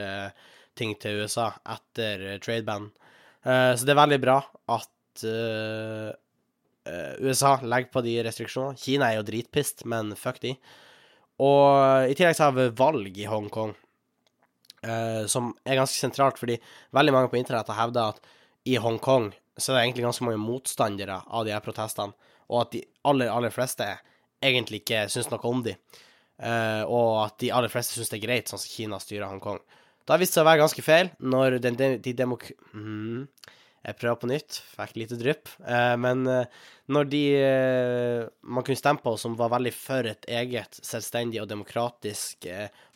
ting 0.77 0.93
til 1.01 1.23
USA 1.23 1.47
etter 1.73 2.27
trade-ban. 2.45 2.91
så 3.41 3.87
det 3.89 3.95
er 3.95 3.97
veldig 4.03 4.19
bra 4.21 4.35
at 4.75 5.23
USA 7.25 7.55
legger 7.65 7.89
på 7.95 8.03
de 8.05 8.19
restriksjonene. 8.27 8.77
Kina 8.77 9.09
er 9.09 9.17
jo 9.17 9.25
dritpist, 9.31 9.87
men 9.89 10.13
fuck 10.21 10.43
de. 10.45 10.53
Og 11.41 12.11
i 12.11 12.19
tillegg 12.19 12.37
så 12.37 12.51
har 12.51 12.59
vi 12.59 12.69
valg 12.77 13.17
i 13.17 13.25
Hongkong. 13.31 13.73
Uh, 14.85 15.25
som 15.31 15.51
er 15.65 15.79
ganske 15.79 15.99
sentralt, 15.99 16.39
fordi 16.39 16.59
veldig 16.95 17.15
mange 17.15 17.31
på 17.33 17.39
internett 17.41 17.71
har 17.73 17.81
hevda 17.81 18.11
at 18.13 18.21
i 18.69 18.77
Hongkong 18.83 19.31
så 19.57 19.73
er 19.73 19.79
det 19.79 19.85
egentlig 19.87 20.05
ganske 20.05 20.27
mange 20.27 20.43
motstandere 20.43 21.21
av 21.27 21.47
de 21.47 21.55
her 21.55 21.63
protestene, 21.65 22.13
og 22.53 22.61
at 22.61 22.75
de 22.75 22.83
aller, 23.09 23.31
aller 23.33 23.55
fleste 23.55 23.87
egentlig 24.45 24.83
ikke 24.83 25.07
syns 25.11 25.31
noe 25.33 25.49
om 25.49 25.63
de. 25.65 25.75
Uh, 26.37 26.85
og 26.85 27.11
at 27.25 27.39
de 27.41 27.51
aller 27.57 27.73
fleste 27.73 27.97
syns 27.97 28.13
det 28.13 28.21
er 28.21 28.27
greit, 28.27 28.51
sånn 28.53 28.61
som 28.61 28.73
Kina 28.73 29.01
styrer 29.01 29.31
Hongkong. 29.31 29.63
Det 30.07 30.15
har 30.15 30.21
vist 30.23 30.37
seg 30.37 30.45
å 30.45 30.51
være 30.51 30.63
ganske 30.63 30.85
feil 30.87 31.11
når 31.19 31.59
den, 31.65 31.79
de, 31.79 31.95
de 32.03 32.13
demok... 32.15 32.45
Mm, 32.77 33.27
jeg 33.87 33.99
prøver 34.01 34.19
på 34.19 34.29
nytt, 34.31 34.59
fikk 34.75 34.97
lite 34.99 35.19
drypp. 35.21 35.51
Uh, 35.63 35.95
men 36.03 36.25
når 36.91 37.09
de 37.11 37.23
man 38.43 38.67
kunne 38.67 38.79
stemme 38.79 39.03
på, 39.03 39.17
som 39.19 39.35
var 39.39 39.51
veldig 39.55 39.73
for 39.75 40.07
et 40.07 40.27
eget 40.31 40.79
selvstendig 40.87 41.41
og 41.43 41.49
demokratisk 41.51 42.47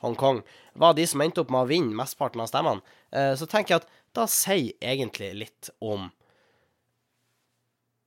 Hongkong, 0.04 0.44
var 0.78 0.94
de 0.94 1.06
som 1.10 1.22
endte 1.24 1.42
opp 1.42 1.50
med 1.50 1.64
å 1.64 1.70
vinne 1.70 1.98
mesteparten 1.98 2.42
av 2.44 2.50
stemmene, 2.52 2.94
så 3.10 3.48
tenker 3.50 3.74
jeg 3.74 3.82
at 3.82 3.90
da 4.14 4.28
sier 4.30 4.78
egentlig 4.78 5.32
litt 5.40 5.72
om 5.82 6.06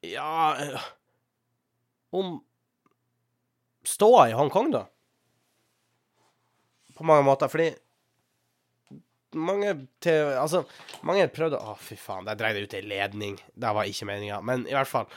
Ja 0.08 0.56
Om 2.16 2.38
ståa 3.84 4.30
i 4.30 4.34
Hongkong, 4.34 4.72
da. 4.72 4.86
På 6.94 7.04
mange 7.04 7.26
måter. 7.26 7.48
Fordi 7.48 7.72
mange 9.34 9.76
til, 10.04 10.34
Altså, 10.40 10.64
mange 11.08 11.28
prøvde 11.34 11.60
Å, 11.60 11.76
fy 11.80 11.98
faen, 12.00 12.28
der 12.28 12.40
dreide 12.40 12.62
jeg 12.62 12.70
ut 12.70 12.76
ei 12.80 12.84
ledning. 12.86 13.38
Det 13.54 13.74
var 13.78 13.90
ikke 13.90 14.08
meninga. 14.10 14.42
Men 14.46 14.68
i 14.70 14.76
hvert 14.76 14.90
fall. 14.90 15.08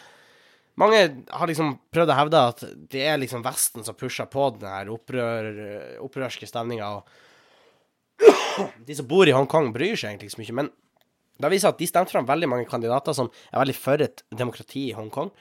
Mange 0.76 0.98
har 1.32 1.48
liksom 1.48 1.78
prøvd 1.94 2.10
å 2.12 2.16
hevde 2.18 2.40
at 2.50 2.64
det 2.92 3.06
er 3.08 3.16
liksom 3.16 3.44
Vesten 3.46 3.86
som 3.86 3.96
pusher 3.96 4.28
på 4.28 4.50
den 4.58 4.68
her 4.68 4.90
opprør, 4.92 5.46
opprørske 6.04 6.48
stemninga. 6.48 6.90
De 8.84 8.96
som 8.96 9.08
bor 9.08 9.28
i 9.28 9.32
Hongkong, 9.32 9.70
bryr 9.72 9.96
seg 9.96 10.12
egentlig 10.12 10.28
ikke 10.28 10.36
så 10.36 10.42
mye. 10.42 10.56
Men 10.60 10.68
det 11.40 11.52
viser 11.52 11.72
at 11.72 11.80
de 11.80 11.88
stemte 11.88 12.12
fram 12.12 12.28
veldig 12.28 12.48
mange 12.52 12.68
kandidater 12.68 13.16
som 13.16 13.30
er 13.48 13.60
veldig 13.60 13.76
for 13.76 14.04
et 14.04 14.20
demokrati 14.36 14.90
i 14.90 14.96
Hongkong. 14.96 15.32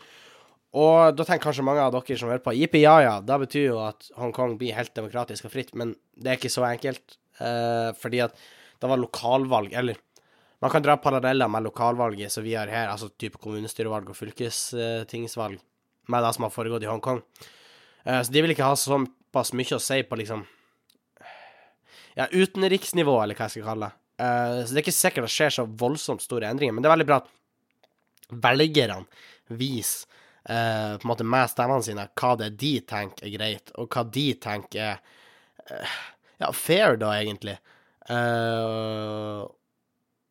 Og 0.76 1.16
da 1.16 1.24
tenker 1.24 1.48
kanskje 1.48 1.64
mange 1.64 1.84
av 1.84 1.94
dere 1.96 2.18
som 2.20 2.32
hører 2.32 2.44
på, 2.44 2.56
jippi 2.58 2.82
ja 2.84 2.98
ja, 3.04 3.14
det 3.24 3.38
betyr 3.46 3.70
jo 3.70 3.78
at 3.86 4.10
Hongkong 4.20 4.58
blir 4.60 4.76
helt 4.76 4.92
demokratisk 4.98 5.48
og 5.48 5.54
fritt, 5.54 5.72
men 5.80 5.94
det 6.20 6.34
er 6.34 6.40
ikke 6.40 6.52
så 6.52 6.66
enkelt. 6.68 7.16
Eh, 7.40 7.92
fordi 8.00 8.24
at 8.26 8.36
det 8.86 8.92
var 8.94 9.02
lokalvalg, 9.02 9.74
eller 9.74 9.98
man 10.64 10.72
kan 10.72 10.84
dra 10.86 10.96
paralleller 10.98 11.48
med 11.52 11.66
lokalvalget 11.66 12.32
som 12.32 12.44
vi 12.46 12.56
har 12.56 12.70
her, 12.72 12.88
altså 12.90 13.10
type 13.10 13.40
kommunestyrevalg 13.42 14.10
og 14.10 14.18
fylkestingsvalg, 14.18 15.60
med 16.08 16.24
det 16.24 16.34
som 16.36 16.46
har 16.46 16.54
foregått 16.54 16.86
i 16.86 16.90
Hongkong. 16.90 17.20
Eh, 18.06 18.22
så 18.22 18.32
de 18.32 18.44
vil 18.46 18.54
ikke 18.54 18.68
ha 18.68 18.78
såpass 18.78 19.52
mye 19.58 19.78
å 19.78 19.82
si 19.82 20.00
på 20.06 20.20
liksom 20.22 20.46
ja, 22.16 22.28
utenriksnivå, 22.32 23.18
eller 23.24 23.38
hva 23.38 23.50
jeg 23.50 23.58
skal 23.58 23.70
kalle 23.72 23.90
det. 23.90 24.02
Uh, 24.16 24.62
så 24.64 24.72
det 24.72 24.78
er 24.80 24.84
ikke 24.86 24.96
sikkert 24.96 25.26
det 25.26 25.34
skjer 25.34 25.54
så 25.58 25.66
voldsomt 25.68 26.24
store 26.24 26.48
endringer, 26.48 26.72
men 26.72 26.86
det 26.86 26.88
er 26.88 26.94
veldig 26.94 27.08
bra 27.10 27.18
at 27.20 28.38
velgerne 28.46 29.02
viser 29.60 30.08
uh, 30.48 30.96
på 30.96 31.04
en 31.04 31.10
måte 31.12 31.28
med 31.28 31.52
stemmene 31.52 31.84
sine 31.84 32.06
hva 32.16 32.30
det 32.40 32.54
de 32.62 32.78
tenker 32.88 33.28
er 33.28 33.34
greit, 33.34 33.74
og 33.76 33.90
hva 33.92 34.06
de 34.08 34.30
tenker 34.40 34.94
er 34.94 35.02
ja, 36.40 36.52
fair, 36.54 36.96
da, 37.02 37.12
egentlig. 37.18 37.58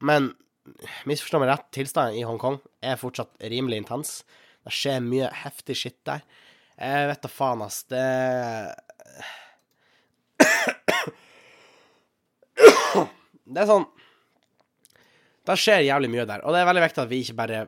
Men 0.05 0.31
misforstå 1.09 1.41
meg 1.43 1.51
rett, 1.51 1.67
tilstanden 1.75 2.19
i 2.19 2.25
Hongkong 2.27 2.59
er 2.85 3.01
fortsatt 3.01 3.33
rimelig 3.51 3.83
intens. 3.83 4.11
Det 4.65 4.73
skjer 4.73 5.01
mye 5.05 5.29
heftig 5.43 5.77
shit 5.77 5.99
der. 6.09 6.21
Jeg 6.79 7.09
vet 7.11 7.23
da 7.23 7.31
faen, 7.31 7.63
ass. 7.67 7.85
Det 7.91 8.05
Det 13.45 13.61
er 13.61 13.69
sånn 13.69 13.85
Det 15.45 15.57
skjer 15.61 15.85
jævlig 15.85 16.09
mye 16.15 16.25
der, 16.29 16.41
og 16.43 16.55
det 16.55 16.61
er 16.63 16.69
veldig 16.71 16.85
viktig 16.87 17.03
at 17.03 17.11
vi 17.11 17.21
ikke 17.23 17.41
bare 17.43 17.59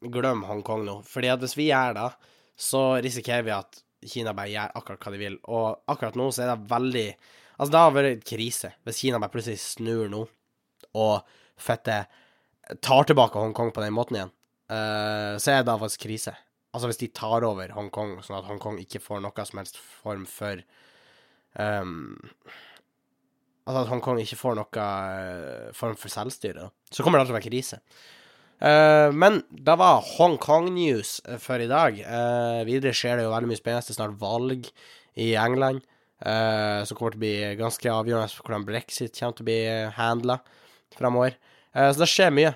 glemmer 0.00 0.48
Hongkong 0.48 0.82
nå. 0.86 0.94
Fordi 1.06 1.28
at 1.32 1.42
hvis 1.44 1.58
vi 1.58 1.68
gjør 1.68 1.92
det, 1.98 2.08
så 2.56 2.82
risikerer 3.04 3.44
vi 3.44 3.52
at 3.56 3.82
Kina 4.08 4.32
bare 4.32 4.48
gjør 4.54 4.72
akkurat 4.80 5.04
hva 5.04 5.12
de 5.12 5.20
vil. 5.20 5.36
Og 5.52 5.66
akkurat 5.92 6.16
nå 6.16 6.30
så 6.32 6.46
er 6.46 6.54
det 6.54 6.70
veldig 6.70 7.08
Altså, 7.60 7.72
det 7.74 7.80
har 7.84 7.92
vært 7.92 8.22
krise 8.24 8.72
hvis 8.88 9.02
Kina 9.02 9.20
bare 9.20 9.34
plutselig 9.34 9.60
snur 9.60 10.08
nå 10.08 10.24
og 10.96 11.34
fette 11.60 11.96
tar 12.82 13.08
tilbake 13.08 13.38
Hongkong 13.38 13.72
på 13.74 13.82
den 13.84 13.94
måten 13.94 14.16
igjen. 14.16 14.32
Uh, 14.70 15.34
så 15.42 15.56
er 15.56 15.66
det 15.66 15.76
faktisk 15.82 16.06
krise. 16.06 16.34
Altså 16.70 16.90
hvis 16.90 17.00
de 17.00 17.10
tar 17.14 17.44
over 17.46 17.72
Hongkong, 17.74 18.20
sånn 18.22 18.38
at 18.38 18.46
Hongkong 18.46 18.78
ikke 18.82 19.02
får 19.02 19.22
noe 19.24 19.46
som 19.46 19.60
helst 19.60 19.80
form 19.80 20.24
for 20.30 20.62
um, 21.58 22.14
Altså 23.66 23.82
at 23.82 23.90
Hongkong 23.90 24.18
ikke 24.22 24.38
får 24.38 24.56
noe 24.58 24.86
uh, 24.86 25.68
form 25.76 25.98
for 26.00 26.10
selvstyre, 26.10 26.70
så 26.90 27.04
kommer 27.04 27.20
det 27.20 27.28
til 27.28 27.34
å 27.34 27.38
være 27.38 27.50
krise. 27.50 27.80
Uh, 28.60 29.10
men 29.14 29.42
det 29.50 29.76
var 29.78 30.02
Hongkong-news 30.16 31.18
for 31.42 31.62
i 31.62 31.68
dag. 31.70 32.00
videre 32.66 32.94
skjer 32.96 33.18
det 33.18 33.26
jo 33.26 33.34
veldig 33.34 33.50
mye 33.50 33.60
spennende. 33.60 33.86
Det 33.86 33.94
er 33.94 33.98
snart 34.00 34.18
valg 34.22 34.70
i 35.20 35.32
England. 35.38 35.84
Uh, 36.20 36.84
som 36.84 36.98
kommer 36.98 37.14
til 37.14 37.20
å 37.20 37.22
bli 37.22 37.36
ganske 37.56 37.92
avgjørende 37.92 38.32
for 38.34 38.44
hvordan 38.44 38.64
brexit 38.68 39.14
kommer 39.16 39.36
til 39.38 39.44
å 39.44 39.48
bli 39.48 39.60
handla 39.96 40.36
framover. 40.98 41.38
Uh, 41.72 41.88
så 41.88 42.02
det 42.02 42.10
skjer 42.12 42.34
mye. 42.36 42.50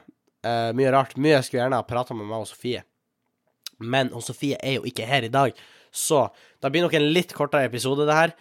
Uh, 0.45 0.69
mye 0.77 0.91
rart. 0.93 1.15
Mye 1.17 1.39
jeg 1.39 1.47
skulle 1.47 1.63
gjerne 1.63 1.79
ha 1.81 1.87
prata 1.89 2.17
med 2.17 2.29
meg 2.29 2.45
og 2.45 2.51
Sofie. 2.51 2.83
Men 3.81 4.13
og 4.13 4.25
Sofie 4.27 4.59
er 4.61 4.77
jo 4.77 4.85
ikke 4.89 5.07
her 5.09 5.25
i 5.25 5.33
dag, 5.33 5.57
så 5.95 6.27
det 6.63 6.71
blir 6.75 6.85
nok 6.85 6.95
en 6.99 7.09
litt 7.15 7.33
kortere 7.37 7.67
episode, 7.69 8.05
det 8.07 8.15
her. 8.17 8.33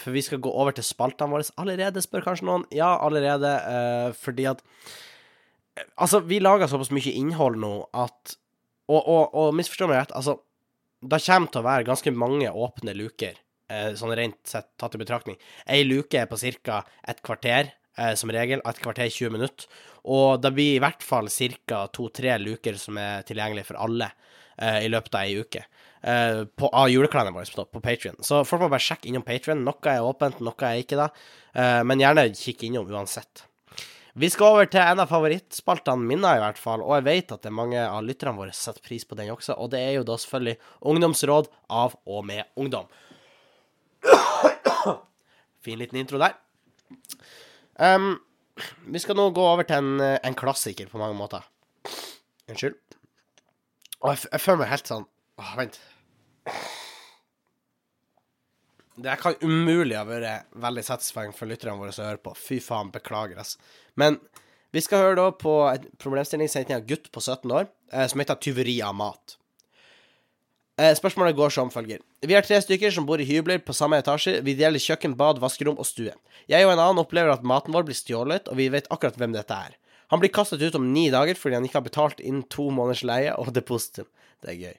for 0.00 0.12
vi 0.12 0.22
skal 0.24 0.40
gå 0.42 0.50
over 0.50 0.74
til 0.74 0.84
spaltene 0.84 1.30
våre 1.30 1.44
allerede, 1.60 2.02
spør 2.02 2.24
kanskje 2.24 2.48
noen. 2.48 2.64
Ja, 2.74 2.96
allerede. 3.04 3.52
fordi 4.20 4.48
at 4.50 4.64
Altså, 5.96 6.18
vi 6.26 6.40
lager 6.42 6.66
såpass 6.66 6.90
mye 6.90 7.12
innhold 7.14 7.60
nå 7.62 7.72
at 7.94 8.34
Og, 8.88 8.98
og, 8.98 9.34
og 9.34 9.54
misforstå 9.54 9.86
meg 9.86 10.00
rett, 10.00 10.16
altså 10.16 10.40
Det 10.98 11.20
kommer 11.22 11.52
til 11.52 11.60
å 11.60 11.68
være 11.68 11.86
ganske 11.86 12.10
mange 12.10 12.50
åpne 12.50 12.96
luker 12.98 13.36
Eh, 13.36 13.47
sånn 13.98 14.14
rent 14.16 14.38
sett 14.48 14.70
tatt 14.80 14.96
i 14.96 15.00
betraktning. 15.00 15.38
Ei 15.68 15.84
luke 15.84 16.16
er 16.16 16.28
på 16.30 16.38
ca. 16.38 16.84
et 17.06 17.22
kvarter, 17.22 17.72
eh, 17.96 18.14
som 18.14 18.30
regel. 18.30 18.62
Et 18.64 18.80
kvarter 18.80 19.08
20 19.08 19.30
minutter. 19.30 19.66
Og 20.04 20.40
det 20.40 20.54
blir 20.54 20.76
i 20.76 20.80
hvert 20.80 21.02
fall 21.02 21.28
ca. 21.28 21.86
to-tre 21.88 22.38
luker 22.38 22.78
som 22.78 22.96
er 22.96 23.22
tilgjengelige 23.22 23.66
for 23.66 23.76
alle 23.76 24.12
eh, 24.58 24.86
i 24.86 24.88
løpet 24.88 25.14
av 25.14 25.20
ei 25.22 25.36
uke. 25.36 25.64
På, 25.98 26.68
av 26.70 26.86
julekalenderen 26.86 27.34
vår 27.34 27.48
på, 27.56 27.64
på 27.74 27.80
Patrion. 27.82 28.14
Så 28.22 28.44
folk 28.46 28.62
må 28.62 28.68
bare 28.70 28.84
sjekke 28.84 29.08
innom 29.10 29.24
Patrion. 29.26 29.64
Noe 29.66 29.90
er 29.90 30.04
åpent, 30.06 30.38
noe 30.38 30.54
er 30.62 30.78
ikke 30.78 30.94
det. 30.94 31.08
men 31.82 31.98
gjerne 31.98 32.28
kikk 32.38 32.62
innom 32.68 32.86
uansett. 32.86 33.42
Vi 34.18 34.26
skal 34.30 34.50
over 34.50 34.66
til 34.66 34.80
en 34.82 34.98
av 34.98 35.10
favorittspaltene 35.12 36.02
mine, 36.02 36.30
i 36.34 36.40
hvert 36.42 36.58
fall. 36.58 36.80
Og 36.82 36.96
jeg 36.96 37.04
vet 37.06 37.34
at 37.34 37.44
det 37.44 37.50
er 37.52 37.54
mange 37.54 37.82
av 37.82 38.00
lytterne 38.02 38.34
våre 38.34 38.54
setter 38.56 38.82
pris 38.82 39.04
på 39.06 39.14
den 39.18 39.30
også. 39.30 39.54
Og 39.62 39.70
det 39.70 39.78
er 39.78 39.92
jo 39.94 40.06
da 40.08 40.16
selvfølgelig 40.18 40.56
Ungdomsråd 40.90 41.50
av 41.70 41.94
og 42.02 42.24
med 42.26 42.48
ungdom. 42.58 42.88
Fin 45.64 45.78
liten 45.80 46.00
intro 46.00 46.20
der. 46.22 46.36
Um, 47.78 48.16
vi 48.90 49.00
skal 49.02 49.18
nå 49.18 49.28
gå 49.34 49.44
over 49.44 49.66
til 49.68 49.78
en, 49.82 50.00
en 50.00 50.38
klassiker 50.38 50.90
på 50.90 51.00
mange 51.00 51.16
måter. 51.18 51.44
Unnskyld. 52.48 52.78
Og 54.02 54.12
jeg, 54.12 54.28
jeg, 54.32 54.42
føler 54.42 54.60
meg 54.62 54.70
helt 54.72 54.90
sånn 54.90 55.06
Åh, 55.38 55.54
Vent. 55.58 55.78
Det 58.98 59.14
kan 59.22 59.36
umulig 59.44 59.94
ha 59.94 60.02
vært 60.06 60.48
veldig 60.58 60.82
satisfying 60.86 61.34
for 61.34 61.50
lytterne 61.50 61.78
våre 61.78 61.94
som 61.94 62.08
hører 62.08 62.22
på. 62.22 62.34
Fy 62.34 62.58
faen, 62.62 62.90
beklager, 62.94 63.38
ass. 63.38 63.54
Men 63.98 64.18
vi 64.74 64.82
skal 64.82 65.04
høre 65.04 65.18
da 65.20 65.28
på 65.32 65.52
en 65.70 65.86
problemstilling 66.02 66.50
sendt 66.50 66.72
inn 66.72 66.80
av 66.80 66.88
gutt 66.88 67.06
på 67.14 67.22
17 67.22 67.52
år, 67.54 67.68
eh, 67.92 68.06
som 68.10 68.20
heter 68.20 68.34
'Tyveri 68.34 68.80
av 68.82 68.94
mat'. 68.98 69.36
Eh, 70.78 70.94
spørsmålet 70.94 71.34
går 71.34 71.50
som 71.50 71.70
følger. 71.74 71.98
Vi 72.22 72.36
er 72.38 72.44
tre 72.46 72.60
stykker 72.62 72.92
som 72.94 73.06
bor 73.06 73.18
i 73.18 73.26
hybler 73.26 73.58
på 73.58 73.74
samme 73.74 73.98
etasje. 73.98 74.36
Vi 74.46 74.54
deler 74.54 74.78
kjøkken, 74.78 75.16
bad, 75.18 75.40
vaskerom 75.42 75.78
og 75.82 75.88
stue. 75.88 76.12
Jeg 76.46 76.66
og 76.66 76.70
en 76.70 76.78
annen 76.78 77.02
opplever 77.02 77.32
at 77.34 77.42
maten 77.42 77.74
vår 77.74 77.88
blir 77.88 77.98
stjålet, 77.98 78.46
og 78.46 78.60
vi 78.60 78.68
vet 78.70 78.86
akkurat 78.94 79.18
hvem 79.18 79.34
dette 79.34 79.56
er. 79.56 79.74
Han 80.14 80.22
blir 80.22 80.30
kastet 80.30 80.62
ut 80.62 80.76
om 80.78 80.92
ni 80.92 81.08
dager 81.10 81.34
fordi 81.36 81.58
han 81.58 81.66
ikke 81.66 81.80
har 81.80 81.88
betalt 81.88 82.20
innen 82.22 82.44
to 82.46 82.68
måneders 82.70 83.02
leie 83.04 83.32
og 83.34 83.50
depositum. 83.56 84.06
Det 84.38 84.52
er 84.52 84.60
gøy. 84.60 84.76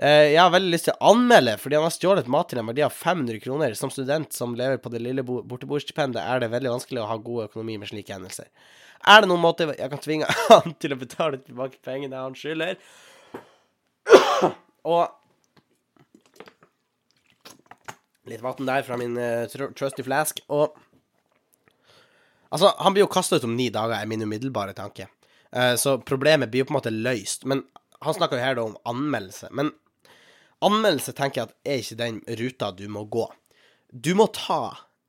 Eh, 0.00 0.32
jeg 0.32 0.40
har 0.40 0.50
veldig 0.50 0.72
lyst 0.74 0.88
til 0.88 0.96
å 0.96 1.12
anmelde 1.12 1.54
fordi 1.62 1.78
han 1.78 1.86
har 1.86 1.94
stjålet 1.94 2.32
mat 2.34 2.50
til 2.50 2.60
en 2.60 2.68
verdi 2.72 2.82
av 2.84 2.96
500 2.96 3.40
kroner. 3.44 3.78
Som 3.78 3.94
student 3.94 4.34
som 4.34 4.58
lever 4.58 4.82
på 4.82 4.90
det 4.90 5.04
lille 5.04 5.22
borteboerstipendet, 5.22 6.24
er 6.24 6.42
det 6.42 6.50
veldig 6.50 6.74
vanskelig 6.74 7.04
å 7.04 7.08
ha 7.12 7.20
god 7.22 7.46
økonomi 7.46 7.78
med 7.78 7.92
slike 7.92 8.16
hendelser. 8.18 8.50
Er 9.06 9.22
det 9.22 9.30
noen 9.30 9.46
måte 9.46 9.70
jeg 9.70 9.94
kan 9.94 10.02
tvinge 10.02 10.34
han 10.50 10.74
til 10.82 10.98
å 10.98 11.00
betale 11.06 11.38
tilbake 11.44 11.78
pengene 11.86 12.26
han 12.26 12.34
skylder? 12.34 12.74
Og 14.90 15.19
Litt 18.28 18.42
vann 18.44 18.68
der 18.68 18.84
fra 18.84 18.98
min 19.00 19.16
uh, 19.16 19.48
trusty 19.48 20.04
flask. 20.06 20.42
Og 20.48 20.76
Altså, 22.50 22.72
han 22.82 22.90
blir 22.90 23.04
jo 23.04 23.12
kasta 23.14 23.38
ut 23.38 23.44
om 23.46 23.52
ni 23.54 23.68
dager, 23.70 23.94
er 23.94 24.08
min 24.10 24.24
umiddelbare 24.26 24.72
tanke. 24.74 25.06
Uh, 25.54 25.76
så 25.78 26.00
problemet 26.02 26.50
blir 26.50 26.64
jo 26.64 26.66
på 26.66 26.74
en 26.74 26.80
måte 26.80 26.90
løst. 26.90 27.46
Men 27.46 27.62
han 28.02 28.16
snakker 28.16 28.38
jo 28.38 28.42
her 28.42 28.56
da 28.58 28.64
om 28.66 28.78
anmeldelse. 28.90 29.52
Men 29.54 29.70
anmeldelse 30.66 31.14
tenker 31.14 31.40
jeg 31.40 31.48
at 31.50 31.56
er 31.62 31.84
ikke 31.84 32.00
den 32.00 32.18
ruta 32.40 32.72
du 32.74 32.88
må 32.90 33.04
gå. 33.06 33.28
Du 33.90 34.16
må 34.18 34.26
ta 34.34 34.62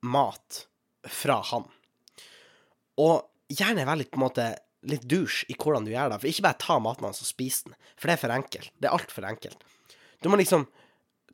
mat 0.06 0.66
fra 1.10 1.40
han. 1.50 1.66
Og 3.02 3.26
gjerne 3.52 3.88
være 3.88 4.04
litt 4.04 4.12
på 4.14 4.22
en 4.22 4.28
måte 4.28 4.52
litt 4.90 5.06
douche 5.10 5.46
i 5.50 5.56
hvordan 5.58 5.86
du 5.86 5.94
gjør 5.94 6.14
det. 6.14 6.22
For 6.22 6.32
ikke 6.32 6.46
bare 6.46 6.62
ta 6.62 6.78
maten 6.82 7.08
hans 7.08 7.22
og 7.24 7.30
spise 7.30 7.70
den, 7.70 7.78
for 7.96 8.10
det 8.10 8.16
er 8.16 8.22
for 8.24 8.36
enkelt. 8.36 8.72
Det 8.78 8.90
er 8.90 8.98
altfor 8.98 9.28
enkelt. 9.30 9.66
Du 10.22 10.30
må 10.30 10.40
liksom 10.42 10.68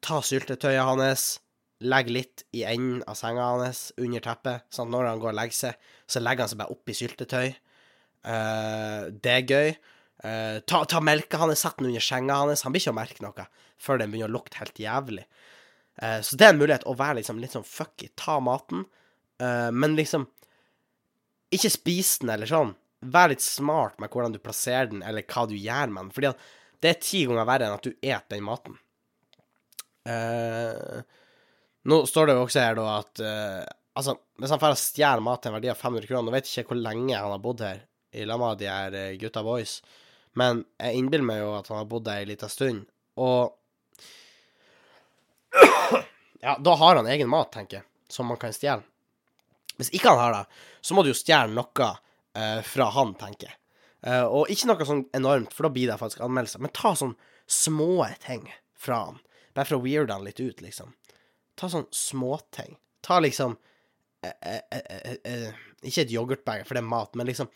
ta 0.04 0.20
syltetøyet 0.24 0.88
hans, 0.88 1.28
legger 1.84 2.16
litt 2.16 2.44
i 2.58 2.64
enden 2.66 3.04
av 3.08 3.18
senga 3.20 3.46
hans, 3.52 3.92
under 4.02 4.24
teppet. 4.24 4.66
Sånn 4.74 4.90
at 4.90 4.96
når 4.96 5.10
han 5.12 5.22
går 5.22 5.34
og 5.34 5.38
legger 5.40 5.58
seg, 5.58 5.92
så 6.10 6.22
legger 6.24 6.46
han 6.46 6.52
seg 6.54 6.62
bare 6.62 6.74
oppi 6.74 6.96
syltetøy. 6.98 7.52
Uh, 8.28 9.14
det 9.14 9.34
er 9.34 9.52
gøy. 9.52 9.76
Uh, 10.24 10.58
ta, 10.66 10.82
ta 10.90 11.02
melka 11.04 11.40
hans, 11.42 11.62
sett 11.62 11.78
den 11.80 11.92
under 11.92 12.04
senga 12.04 12.40
hans. 12.42 12.66
Han 12.66 12.74
blir 12.74 12.84
ikke 12.84 12.96
å 12.96 12.98
merke 12.98 13.26
noe 13.26 13.48
før 13.78 14.02
den 14.02 14.10
begynner 14.10 14.32
å 14.32 14.38
lukte 14.40 14.58
helt 14.58 14.80
jævlig. 14.82 15.28
Uh, 16.02 16.18
så 16.26 16.38
det 16.38 16.48
er 16.48 16.56
en 16.56 16.62
mulighet 16.64 16.88
å 16.90 16.98
være 16.98 17.20
liksom, 17.20 17.42
litt 17.44 17.54
sånn 17.54 17.68
fucky. 17.68 18.12
Ta 18.18 18.40
maten, 18.44 18.88
men 19.38 19.94
liksom 19.94 20.24
Ikke 21.54 21.70
spis 21.70 22.16
den 22.24 22.32
eller 22.34 22.50
sånn. 22.50 22.72
Vær 23.06 23.30
litt 23.30 23.44
smart 23.46 24.00
med 24.02 24.10
hvordan 24.10 24.34
du 24.34 24.40
plasserer 24.42 24.90
den, 24.90 25.04
eller 25.06 25.22
hva 25.30 25.44
du 25.46 25.54
gjør 25.54 25.92
med 25.94 26.08
den. 26.08 26.10
Fordi 26.16 26.32
det 26.82 26.90
er 26.90 27.04
ti 27.06 27.22
ganger 27.30 27.46
verre 27.46 27.68
enn 27.68 27.76
at 27.78 27.86
du 27.86 27.94
et 28.02 28.26
den 28.34 28.46
maten. 28.48 28.80
Uh, 30.10 31.06
nå 31.88 32.02
står 32.10 32.30
det 32.30 32.38
jo 32.38 32.46
også 32.46 32.64
her 32.64 32.80
da 32.80 32.88
at 33.00 33.24
uh, 33.24 33.66
Altså, 33.98 34.14
hvis 34.38 34.52
han 34.54 34.60
får 34.62 34.76
stjele 34.78 35.24
mat 35.26 35.42
til 35.42 35.50
en 35.50 35.56
verdi 35.58 35.72
av 35.72 35.80
500 35.80 36.06
kroner 36.06 36.28
Nå 36.28 36.34
vet 36.36 36.46
jeg 36.46 36.62
ikke 36.62 36.76
hvor 36.76 36.84
lenge 36.84 37.18
han 37.18 37.32
har 37.34 37.42
bodd 37.42 37.64
her 37.66 37.80
i 38.14 38.28
lag 38.30 38.38
med 38.40 38.60
de 38.62 38.68
her 38.70 38.94
uh, 38.94 39.16
gutta 39.18 39.42
boys, 39.44 39.80
men 40.38 40.62
jeg 40.78 41.00
innbiller 41.00 41.26
meg 41.26 41.42
jo 41.42 41.50
at 41.58 41.68
han 41.72 41.82
har 41.82 41.90
bodd 41.90 42.06
der 42.06 42.22
ei 42.22 42.30
lita 42.30 42.48
stund, 42.50 42.86
og 43.20 43.58
Ja, 46.42 46.56
da 46.62 46.76
har 46.78 46.96
han 46.96 47.10
egen 47.10 47.30
mat, 47.30 47.52
tenker 47.52 47.80
jeg, 47.80 47.86
som 48.14 48.30
man 48.30 48.38
kan 48.40 48.54
stjele. 48.56 48.86
Hvis 49.78 49.90
ikke 49.94 50.14
han 50.14 50.22
har 50.22 50.36
det, 50.36 50.62
så 50.82 50.96
må 50.96 51.04
du 51.04 51.12
jo 51.12 51.18
stjele 51.18 51.54
noe 51.54 51.90
uh, 51.90 52.62
fra 52.66 52.90
han, 52.96 53.14
tenker 53.20 53.50
jeg. 53.50 53.58
Uh, 54.06 54.26
og 54.26 54.54
ikke 54.54 54.70
noe 54.70 54.88
sånn 54.88 55.06
enormt, 55.18 55.54
for 55.54 55.68
da 55.68 55.74
blir 55.74 55.90
det 55.92 55.98
faktisk 56.00 56.22
anmeldelse. 56.26 56.62
Men 56.64 56.74
ta 56.78 56.94
sånn 56.98 57.16
små 57.50 58.06
ting 58.24 58.46
fra 58.78 59.02
han. 59.10 59.20
Bare 59.58 59.70
for 59.70 59.80
å 59.80 59.84
weirde 59.84 60.14
han 60.14 60.26
litt 60.28 60.40
ut, 60.40 60.62
liksom. 60.64 60.94
Ta 61.58 61.70
sånn 61.72 61.88
småting. 61.94 62.76
Ta 63.06 63.20
liksom 63.24 63.56
eh, 64.24 64.34
eh, 64.42 64.62
eh, 64.72 65.16
eh, 65.24 65.62
Ikke 65.84 66.04
et 66.04 66.14
yoghurtbeger, 66.14 66.68
for 66.68 66.78
det 66.78 66.84
er 66.84 66.92
mat, 66.92 67.16
men 67.18 67.30
liksom 67.30 67.50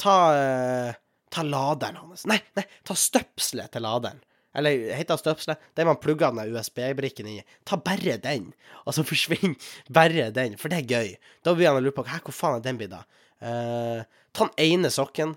Ta 0.00 0.16
eh, 0.36 0.98
Ta 1.30 1.44
laderen 1.46 2.00
hans. 2.00 2.24
Nei, 2.26 2.40
nei, 2.58 2.64
ta 2.82 2.96
støpselet 2.98 3.70
til 3.70 3.84
laderen. 3.86 4.18
Eller 4.56 4.88
heter 4.98 5.14
det 5.14 5.22
støpselet? 5.22 5.60
Det 5.78 5.84
man 5.86 5.98
plugger 6.02 6.34
den 6.34 6.56
USB-brikken 6.56 7.28
i. 7.30 7.36
Ta 7.62 7.78
bare 7.78 8.16
den, 8.22 8.48
og 8.82 8.96
så 8.96 9.04
forsvinner 9.12 9.54
bare 9.94 10.30
den, 10.34 10.56
for 10.58 10.72
det 10.72 10.80
er 10.80 10.90
gøy. 10.90 11.12
Da 11.46 11.54
blir 11.54 11.70
han 11.70 11.78
å 11.78 11.84
lure 11.84 11.94
på 11.94 12.06
hvor 12.08 12.34
faen 12.34 12.58
er 12.58 12.66
den 12.66 12.80
blitt 12.80 12.96
av. 12.98 13.06
Uh, 13.40 14.02
ta 14.34 14.48
den 14.48 14.58
ene 14.66 14.90
sokken 14.92 15.36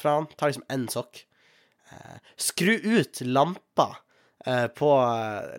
fra 0.00 0.16
han. 0.16 0.30
Ta 0.32 0.48
liksom 0.48 0.64
én 0.72 0.88
sokk. 0.92 1.26
Uh, 1.92 2.16
skru 2.40 2.78
ut 2.80 3.20
lampa 3.28 3.90
Uh, 4.44 4.66
på 4.76 4.88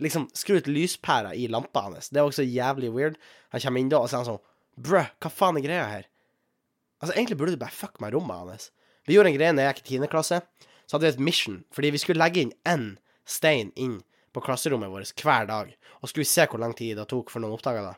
Liksom 0.04 0.28
skru 0.38 0.60
ut 0.60 0.68
lyspæra 0.70 1.32
i 1.34 1.48
lampa 1.50 1.88
hans. 1.88 2.12
Det 2.14 2.22
er 2.22 2.28
også 2.28 2.46
jævlig 2.46 2.92
weird. 2.94 3.16
Han 3.50 3.64
kommer 3.64 3.82
inn 3.82 3.90
da, 3.90 4.02
og 4.04 4.12
er 4.12 4.20
han 4.20 4.28
sånn 4.28 4.44
Brø, 4.76 5.02
hva 5.24 5.32
faen 5.32 5.58
er 5.58 5.64
greia 5.64 5.86
her? 5.88 6.08
Altså, 7.00 7.16
egentlig 7.16 7.38
burde 7.40 7.56
du 7.56 7.62
bare 7.62 7.74
fuck 7.74 8.02
meg 8.04 8.14
rommet 8.14 8.52
hans. 8.52 8.70
Vi 9.08 9.16
gjorde 9.16 9.32
en 9.32 9.38
greie 9.38 9.54
når 9.56 9.70
jeg 9.70 9.78
gikk 9.78 9.86
i 9.86 10.00
10. 10.02 10.10
klasse. 10.12 10.42
så 10.86 10.98
hadde 10.98 11.08
vi 11.08 11.14
et 11.16 11.26
mission, 11.26 11.64
fordi 11.74 11.90
vi 11.96 11.98
skulle 11.98 12.22
legge 12.22 12.44
inn 12.44 12.52
én 12.70 12.84
stein 13.26 13.72
inn 13.76 14.04
på 14.36 14.44
klasserommet 14.46 14.92
vårt 14.92 15.24
hver 15.24 15.48
dag. 15.50 15.72
Og 16.02 16.10
skulle 16.10 16.26
vi 16.26 16.30
se 16.30 16.46
hvor 16.46 16.62
lang 16.62 16.76
tid 16.78 16.98
det 17.00 17.08
tok 17.10 17.32
før 17.34 17.42
noen 17.42 17.56
oppdaga 17.56 17.88
det. 17.88 17.96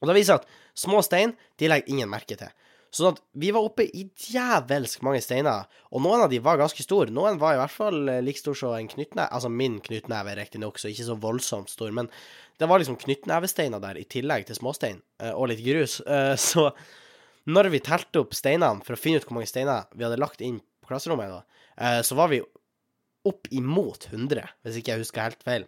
Og 0.00 0.08
det 0.08 0.16
viser 0.16 0.40
at 0.40 0.48
små 0.78 1.02
stein 1.06 1.36
de 1.58 1.70
legger 1.70 1.92
ingen 1.92 2.10
merke 2.10 2.38
til. 2.38 2.50
Sånn 2.94 3.10
at 3.12 3.18
vi 3.36 3.50
var 3.52 3.66
oppe 3.66 3.84
i 3.84 4.06
djevelsk 4.08 5.02
mange 5.04 5.20
steiner, 5.24 5.66
og 5.92 6.02
noen 6.04 6.24
av 6.24 6.30
de 6.32 6.40
var 6.44 6.60
ganske 6.60 6.84
store. 6.84 7.12
Noen 7.14 7.36
var 7.40 7.56
i 7.56 7.60
hvert 7.60 7.74
fall 7.74 8.08
eh, 8.08 8.22
like 8.24 8.40
stor 8.40 8.56
som 8.56 8.76
en 8.76 8.88
knyttneve. 8.88 9.28
Altså 9.28 9.50
min 9.52 9.76
knyttneve, 9.84 10.36
riktignok, 10.38 10.80
så 10.80 10.88
ikke 10.88 11.08
så 11.10 11.18
voldsomt 11.20 11.72
stor. 11.72 11.92
Men 11.94 12.08
det 12.58 12.68
var 12.70 12.80
liksom 12.80 12.96
knyttnevesteiner 13.02 13.82
der, 13.84 14.00
i 14.00 14.08
tillegg 14.08 14.48
til 14.48 14.56
småstein, 14.56 15.02
eh, 15.20 15.34
og 15.34 15.50
litt 15.52 15.64
grus. 15.66 16.00
Eh, 16.18 16.34
så 16.40 16.70
når 17.48 17.68
vi 17.70 17.80
telte 17.84 18.22
opp 18.22 18.32
steinene 18.36 18.82
for 18.84 18.96
å 18.96 19.00
finne 19.00 19.20
ut 19.20 19.26
hvor 19.28 19.36
mange 19.36 19.48
steiner 19.50 19.84
vi 19.92 20.06
hadde 20.06 20.18
lagt 20.20 20.40
inn 20.44 20.56
på 20.82 20.90
klasserommet, 20.90 21.30
da, 21.30 21.90
så 22.04 22.16
var 22.18 22.30
vi 22.32 22.40
opp 23.28 23.48
imot 23.54 24.08
100, 24.08 24.48
hvis 24.64 24.78
ikke 24.80 24.94
jeg 24.94 25.04
husker 25.04 25.28
helt 25.28 25.44
feil. 25.46 25.66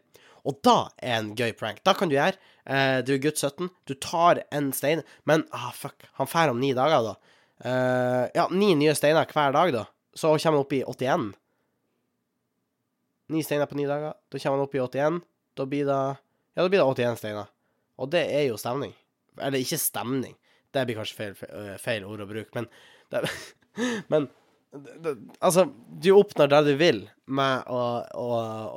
Og 0.48 0.60
da 0.64 0.90
er 0.96 1.18
en 1.18 1.34
gøy 1.36 1.52
prank. 1.58 1.82
Da 1.86 1.94
kan 1.96 2.10
du 2.10 2.16
gjøre 2.16 2.36
eh, 2.64 3.00
Du 3.06 3.12
er 3.14 3.22
gutt 3.22 3.40
17, 3.40 3.68
du 3.88 3.94
tar 4.00 4.42
en 4.54 4.70
stein, 4.76 5.04
men 5.28 5.44
ah, 5.56 5.70
fuck, 5.76 6.06
han 6.18 6.30
drar 6.30 6.54
om 6.54 6.60
ni 6.62 6.72
dager, 6.76 7.10
da. 7.10 7.36
Eh, 7.60 8.24
ja, 8.38 8.46
ni 8.50 8.72
nye 8.78 8.96
steiner 8.96 9.28
hver 9.28 9.54
dag, 9.56 9.72
da. 9.76 9.84
Så 10.16 10.32
kommer 10.32 10.58
han 10.58 10.64
opp 10.64 10.74
i 10.74 10.82
81. 10.84 11.30
Ni 13.30 13.44
steiner 13.46 13.70
på 13.70 13.78
ni 13.78 13.86
dager. 13.86 14.16
Da 14.28 14.40
kommer 14.42 14.58
han 14.58 14.66
opp 14.66 14.74
i 14.74 14.82
81. 14.82 15.22
Da 15.58 15.66
blir 15.68 15.86
det 15.86 16.02
Ja, 16.56 16.64
da 16.64 16.68
blir 16.68 16.80
det 16.80 16.88
81 17.06 17.20
steiner. 17.20 17.50
Og 18.00 18.10
det 18.10 18.24
er 18.32 18.48
jo 18.48 18.58
stemning. 18.58 18.94
Eller 19.38 19.62
ikke 19.62 19.78
stemning. 19.78 20.34
Det 20.74 20.82
blir 20.86 20.98
kanskje 20.98 21.18
feil, 21.18 21.34
feil, 21.38 21.74
feil 21.82 22.06
ord 22.06 22.24
å 22.24 22.28
bruke, 22.30 22.50
men 22.56 22.66
det, 23.12 23.22
Men 24.12 24.28
Altså, 24.70 25.64
du 26.00 26.12
oppnår 26.14 26.50
det 26.52 26.60
du 26.68 26.72
vil 26.78 27.00
med 27.30 27.70
å, 27.70 27.80
å, 28.14 28.26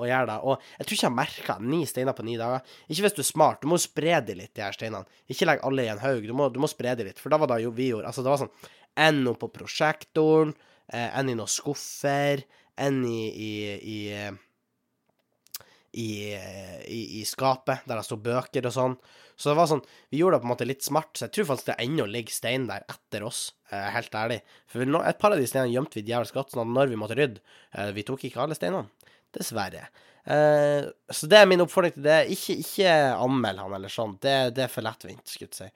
å 0.01 0.07
gjøre 0.09 0.29
det. 0.31 0.37
Og 0.41 0.63
jeg 0.79 0.87
tror 0.87 0.97
ikke 0.97 1.07
jeg 1.07 1.17
merka 1.19 1.57
ni 1.61 1.81
steiner 1.89 2.17
på 2.17 2.25
ni 2.25 2.37
dager. 2.39 2.65
Ikke 2.87 3.05
hvis 3.05 3.17
du 3.17 3.21
er 3.21 3.29
smart. 3.29 3.61
Du 3.61 3.69
må 3.69 3.77
spre 3.81 4.17
de 4.25 4.37
litt, 4.39 4.53
de 4.57 4.65
her 4.65 4.75
steinene. 4.75 5.21
Ikke 5.29 5.47
legg 5.49 5.61
alle 5.65 5.85
i 5.85 5.91
en 5.93 6.01
haug. 6.01 6.25
Du 6.25 6.33
må, 6.37 6.49
du 6.53 6.61
må 6.63 6.69
spre 6.71 6.95
de 6.97 7.07
litt. 7.09 7.21
For 7.21 7.33
da 7.33 7.41
var 7.41 7.53
det 7.53 7.61
jo 7.65 7.73
vi 7.77 7.91
gjorde. 7.91 8.09
Altså, 8.09 8.25
det 8.25 8.33
var 8.33 8.41
sånn 8.41 8.55
en 9.03 9.23
oppå 9.33 9.49
prosjektoren, 9.53 10.53
Enn 10.93 11.29
i 11.31 11.33
noen 11.33 11.49
skuffer, 11.49 12.43
en 12.77 12.97
i, 13.07 13.21
i, 13.31 13.51
i, 13.79 13.99
i, 15.93 16.33
i, 16.87 17.01
i 17.19 17.25
skapet, 17.25 17.85
der 17.85 17.99
det 17.99 18.05
sto 18.07 18.17
bøker 18.17 18.65
og 18.69 18.73
sånn. 18.73 18.95
Så 19.35 19.49
det 19.49 19.57
var 19.57 19.69
sånn, 19.69 19.81
vi 20.13 20.21
gjorde 20.21 20.37
det 20.37 20.43
på 20.43 20.47
en 20.47 20.51
måte 20.53 20.67
litt 20.67 20.85
smart, 20.85 21.11
så 21.17 21.25
jeg 21.25 21.33
tror 21.35 21.49
faktisk 21.51 21.71
det 21.71 21.77
ennå 21.83 22.05
ligger 22.09 22.35
stein 22.35 22.67
der 22.69 22.85
etter 22.89 23.25
oss, 23.25 23.41
eh, 23.71 23.89
helt 23.95 24.15
ærlig. 24.17 24.39
For 24.69 24.85
et 24.85 25.21
par 25.21 25.33
av 25.33 25.41
de 25.41 25.47
steinene 25.49 25.73
gjemte 25.73 25.99
vi 25.99 26.05
djevelsk 26.07 26.37
godt, 26.37 26.53
sånn 26.53 26.65
at 26.65 26.73
når 26.77 26.91
vi 26.91 26.99
måtte 27.01 27.17
rydde 27.17 27.41
eh, 27.73 27.91
Vi 27.97 28.05
tok 28.05 28.25
ikke 28.27 28.41
alle 28.43 28.57
steinene. 28.57 28.89
Dessverre. 29.33 29.87
Eh, 30.23 30.85
så 31.09 31.29
det 31.29 31.39
er 31.39 31.49
min 31.49 31.63
oppfordring 31.65 31.95
til 31.95 32.05
det. 32.05 32.19
Ikke, 32.35 32.57
ikke 32.61 32.97
anmeld 33.17 33.63
han 33.63 33.77
eller 33.79 33.93
sånn. 33.93 34.17
Det, 34.21 34.35
det, 34.57 34.67
er 34.67 34.73
for 34.73 34.85
lettvint, 34.85 35.25
skulle 35.29 35.49
jeg 35.49 35.57
si. 35.65 35.71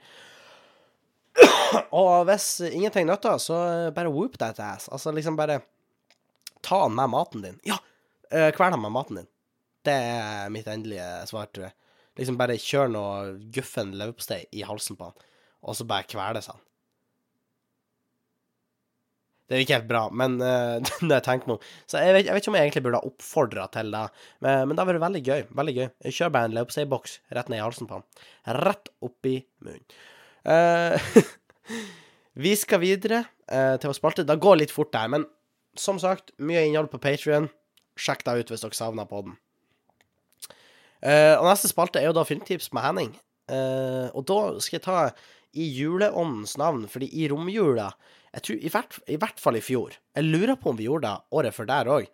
Og 1.98 2.28
hvis 2.30 2.52
ingenting 2.70 3.10
nytter, 3.10 3.42
så 3.42 3.58
bare 3.94 4.14
whoop 4.14 4.38
that 4.42 4.62
ass. 4.64 4.86
Altså 4.94 5.14
liksom 5.14 5.38
bare 5.38 5.64
ta 6.66 6.84
han 6.86 6.96
med 6.98 7.14
maten 7.14 7.44
din. 7.46 7.60
Ja! 7.66 7.82
Kvern 8.28 8.74
han 8.76 8.82
med 8.84 8.94
maten 8.94 9.22
din. 9.22 9.28
Det 9.88 9.96
er 9.96 10.54
mitt 10.54 10.68
endelige 10.72 11.08
svar, 11.30 11.50
tror 11.52 11.70
jeg. 11.70 11.78
Liksom 12.18 12.38
bare 12.40 12.58
kjør 12.62 12.90
noe 12.92 13.18
guffen 13.54 13.94
leverpostei 13.98 14.42
i 14.58 14.64
halsen 14.66 14.98
på 14.98 15.10
han, 15.10 15.28
og 15.64 15.78
så 15.78 15.86
bare 15.88 16.08
kveles 16.10 16.50
han. 16.50 16.64
Det 19.48 19.56
er 19.56 19.64
ikke 19.64 19.78
helt 19.78 19.88
bra, 19.88 20.02
men 20.12 20.36
uh, 20.44 20.76
det 20.84 21.20
jeg 21.20 21.26
tenker 21.26 21.54
meg 21.54 21.68
Så 21.88 22.02
jeg 22.04 22.16
vet, 22.18 22.26
jeg 22.28 22.36
vet, 22.36 22.44
ikke 22.44 22.52
om 22.52 22.58
jeg 22.60 22.68
egentlig 22.68 22.84
burde 22.88 23.00
ha 23.00 23.12
oppfordra 23.12 23.68
til 23.72 23.94
det, 23.96 24.04
men, 24.44 24.60
men 24.68 24.76
det 24.76 24.84
har 24.84 24.92
vært 24.92 25.06
veldig 25.06 25.24
gøy. 25.24 25.46
Veldig 25.62 25.76
gøy. 25.78 25.88
Kjør 26.18 26.34
bare 26.36 26.50
en 26.50 26.58
leverposteiboks 26.58 27.18
rett 27.38 27.54
ned 27.54 27.62
i 27.62 27.64
halsen 27.64 27.90
på 27.90 28.00
han. 28.00 28.06
Rett 28.60 28.92
oppi 29.08 29.38
munnen. 29.64 29.88
Uh, 30.48 31.24
vi 32.44 32.54
skal 32.60 32.84
videre 32.84 33.24
uh, 33.24 33.76
til 33.80 33.92
å 33.92 33.96
spalte. 33.96 34.28
Det 34.28 34.40
går 34.44 34.62
litt 34.64 34.76
fort 34.76 34.92
der, 34.96 35.10
men 35.16 35.28
som 35.80 36.00
sagt, 36.02 36.34
mye 36.42 36.66
innhold 36.68 36.92
på 36.92 37.02
Patrion. 37.02 37.52
Sjekk 37.98 38.26
det 38.28 38.40
ut 38.42 38.52
hvis 38.52 38.66
dere 38.66 38.78
savner 38.78 39.08
podden. 39.10 39.38
Uh, 40.98 41.38
og 41.38 41.46
neste 41.46 41.70
spalte 41.70 42.02
er 42.02 42.10
jo 42.10 42.16
da 42.18 42.26
filmtips 42.26 42.72
med 42.74 42.86
Henning. 42.86 43.12
Uh, 43.48 44.10
og 44.18 44.26
da 44.28 44.40
skal 44.64 44.80
jeg 44.80 44.86
ta 44.88 45.02
i 45.58 45.68
juleåndens 45.78 46.58
navn, 46.60 46.86
fordi 46.92 47.10
i 47.22 47.28
romjula 47.32 47.92
jeg 48.36 48.44
tror, 48.44 48.58
i 48.60 48.70
hvert, 48.70 48.98
i 49.08 49.18
hvert, 49.18 49.40
fall 49.42 49.56
i 49.58 49.64
fjor 49.64 49.96
Jeg 49.96 50.26
lurer 50.28 50.58
på 50.60 50.70
om 50.70 50.78
vi 50.78 50.86
gjorde 50.86 51.08
det 51.08 51.38
året 51.40 51.56
før 51.56 51.70
der 51.70 51.90
òg. 51.90 52.10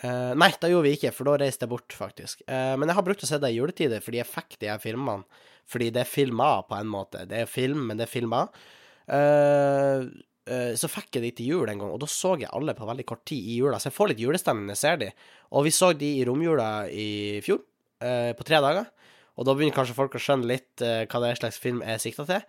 Uh, 0.00 0.08
eh, 0.08 0.32
nei, 0.40 0.48
det 0.56 0.70
gjorde 0.72 0.86
vi 0.86 0.94
ikke, 0.96 1.12
for 1.14 1.28
da 1.28 1.36
reiste 1.42 1.66
jeg 1.66 1.70
bort, 1.74 1.94
faktisk. 1.94 2.42
men 2.48 2.88
jeg 2.88 2.96
har 2.96 3.06
brukt 3.06 3.22
å 3.26 3.28
se 3.28 3.38
det 3.38 3.50
i 3.52 3.58
juletider, 3.58 4.02
fordi 4.02 4.22
jeg 4.22 4.30
fikk 4.30 4.56
de 4.62 4.70
her 4.72 4.80
filmene. 4.82 5.44
Fordi 5.70 5.90
det 5.94 6.02
er 6.02 6.08
filma 6.08 6.48
på 6.66 6.74
en 6.80 6.90
måte. 6.90 7.26
Det 7.30 7.44
er 7.44 7.50
film, 7.50 7.84
men 7.90 8.00
det 8.00 8.08
er 8.08 8.10
filma. 8.10 8.40
så 10.80 10.90
fikk 10.90 11.20
jeg 11.20 11.22
de 11.22 11.30
til 11.36 11.52
jul 11.52 11.70
en 11.70 11.84
gang, 11.84 11.92
og 11.92 12.00
da 12.02 12.08
så 12.10 12.32
jeg 12.40 12.50
alle 12.50 12.74
på 12.74 12.88
veldig 12.88 13.06
kort 13.06 13.22
tid 13.28 13.44
i 13.52 13.60
jula. 13.60 13.78
Så 13.78 13.92
jeg 13.92 13.98
får 14.00 14.10
litt 14.10 14.24
julestemning 14.24 14.66
når 14.66 14.78
jeg 14.78 14.82
ser 14.82 14.98
de. 15.04 15.10
Og 15.52 15.68
vi 15.68 15.76
så 15.76 15.92
de 15.92 16.10
i 16.16 16.24
romjula 16.26 16.70
i 16.90 17.38
fjor 17.44 17.60
eh, 18.04 18.32
på 18.36 18.46
tre 18.46 18.60
dager. 18.64 18.88
Og 19.40 19.46
da 19.48 19.54
begynner 19.56 19.72
kanskje 19.72 19.96
folk 19.96 20.16
å 20.16 20.20
skjønne 20.20 20.48
litt 20.50 20.82
uh, 20.84 21.06
hva 21.08 21.20
det 21.22 21.30
er 21.30 21.38
slags 21.38 21.60
film 21.62 21.80
jeg 21.86 22.02
sikta 22.02 22.26
til. 22.28 22.42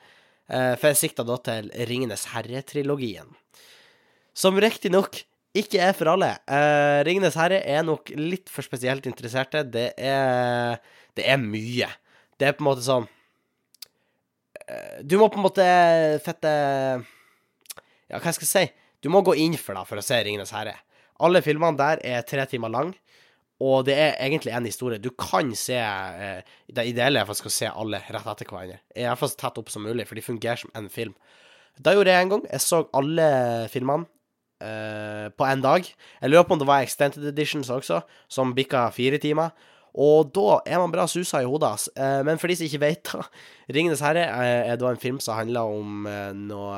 Uh, 0.51 0.73
for 0.75 0.89
jeg 0.89 0.99
sikta 0.99 1.23
da 1.23 1.37
til 1.39 1.69
Ringenes 1.87 2.27
herre-trilogien. 2.33 3.29
Som 4.35 4.59
riktignok 4.59 5.21
ikke 5.55 5.79
er 5.83 5.95
for 5.95 6.11
alle. 6.11 6.33
Uh, 6.51 6.99
Ringenes 7.07 7.37
herre 7.39 7.61
er 7.63 7.85
nok 7.87 8.11
litt 8.19 8.51
for 8.51 8.67
spesielt 8.67 9.07
interesserte. 9.07 9.63
Det 9.63 9.91
er 9.95 10.81
Det 11.15 11.27
er 11.27 11.39
mye. 11.39 11.87
Det 12.39 12.47
er 12.47 12.53
på 12.57 12.63
en 12.63 12.69
måte 12.71 12.83
sånn 12.85 13.03
Du 15.03 15.17
må 15.19 15.27
på 15.27 15.37
en 15.37 15.43
måte 15.43 15.65
fette 16.23 16.51
Ja, 18.07 18.17
hva 18.17 18.31
skal 18.31 18.47
jeg 18.47 18.51
si? 18.51 18.63
Du 19.03 19.09
må 19.11 19.21
gå 19.21 19.35
inn 19.35 19.57
for 19.59 19.75
det 19.75 19.83
for 19.89 19.99
å 19.99 20.05
se 20.05 20.19
Ringenes 20.23 20.53
herre. 20.55 20.75
Alle 21.21 21.41
filmene 21.45 21.77
der 21.77 22.01
er 22.03 22.25
tre 22.25 22.45
timer 22.49 22.71
lang. 22.73 22.93
Og 23.61 23.85
det 23.85 23.95
er 23.97 24.15
egentlig 24.25 24.53
en 24.55 24.65
historie. 24.65 25.01
Du 25.01 25.11
kan 25.13 25.51
se 25.57 25.77
eh, 25.77 26.41
Det 26.71 26.87
ideelle 26.89 27.21
er 27.21 27.27
faktisk 27.29 27.51
å 27.51 27.53
se 27.53 27.69
alle 27.69 28.01
rett 28.07 28.29
etter 28.33 28.49
hverandre. 28.49 28.79
Iallfall 28.97 29.31
så 29.33 29.41
tett 29.43 29.59
opp 29.61 29.69
som 29.69 29.85
mulig, 29.85 30.07
for 30.09 30.17
de 30.17 30.25
fungerer 30.25 30.63
som 30.63 30.71
en 30.77 30.89
film. 30.89 31.13
Da 31.77 31.93
gjorde 31.95 32.13
jeg 32.13 32.25
en 32.25 32.33
gang. 32.33 32.47
Jeg 32.49 32.63
så 32.63 32.81
alle 32.97 33.27
filmene 33.71 34.07
eh, 34.63 35.27
på 35.35 35.47
én 35.47 35.61
dag. 35.63 35.85
Jeg 35.85 36.31
lurer 36.31 36.47
på 36.47 36.57
om 36.57 36.63
det 36.63 36.69
var 36.69 36.85
extended 36.85 37.27
editions 37.29 37.69
også, 37.73 38.01
som 38.31 38.55
bikka 38.57 38.87
fire 38.95 39.21
timer. 39.21 39.53
Og 39.91 40.31
da 40.31 40.61
er 40.65 40.79
man 40.79 40.91
bra 40.93 41.05
susa 41.11 41.41
i 41.43 41.47
hodet. 41.47 41.89
Eh, 41.99 42.21
men 42.27 42.39
for 42.39 42.47
de 42.47 42.57
som 42.57 42.65
ikke 42.65 42.83
vet, 42.85 43.11
da 43.11 43.27
'Ringenes 43.71 44.01
herre' 44.03 44.25
er, 44.25 44.75
da 44.75 44.89
en 44.89 44.97
film 44.97 45.19
som 45.19 45.35
handler 45.35 45.61
om 45.61 46.07
eh, 46.07 46.33
noe 46.33 46.75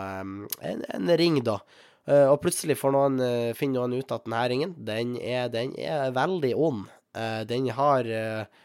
en, 0.62 0.86
en 0.94 1.18
ring, 1.18 1.40
da 1.46 1.62
Uh, 1.62 1.93
og 2.04 2.42
plutselig 2.44 2.76
noen, 2.92 3.20
uh, 3.24 3.56
finner 3.56 3.80
noen 3.80 4.04
ut 4.04 4.12
at 4.12 4.26
denne 4.28 4.44
ringen, 4.52 4.76
den 4.76 5.16
er, 5.22 5.48
den 5.54 5.72
er 5.80 6.12
veldig 6.16 6.52
ond. 6.60 6.86
Uh, 7.16 7.44
den 7.48 7.70
har 7.78 8.08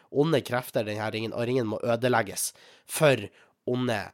onde 0.09 0.41
krefter, 0.43 0.87
denne 0.87 1.11
ringen, 1.15 1.35
og 1.37 1.47
ringen 1.47 1.69
må 1.71 1.79
ødelegges 1.85 2.51
for 2.89 3.29
onde 3.69 4.07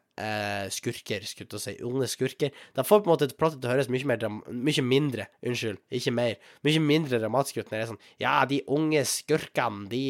skurker, 0.70 1.24
skulle 1.26 1.58
jeg 1.58 1.62
si. 1.62 1.72
Onde 1.82 2.06
skurker. 2.06 2.52
Det 2.74 2.84
får 2.86 3.00
på 3.02 3.08
en 3.08 3.12
måte 3.16 3.26
plottet 3.34 3.58
til 3.58 3.66
å 3.66 3.72
høres 3.72 3.88
mye, 3.90 4.06
mer, 4.06 4.26
mye 4.46 4.84
mindre, 4.86 5.26
unnskyld, 5.42 5.80
ikke 5.98 6.12
mer, 6.14 6.36
mye 6.66 6.82
mindre 6.82 7.18
dramatisk 7.18 7.58
ut 7.58 7.72
når 7.72 7.74
det 7.74 7.80
er 7.80 7.88
sånn 7.88 7.98
Ja, 8.22 8.34
de 8.46 8.60
unge 8.76 9.02
skurkene, 9.10 9.88
de, 9.90 10.04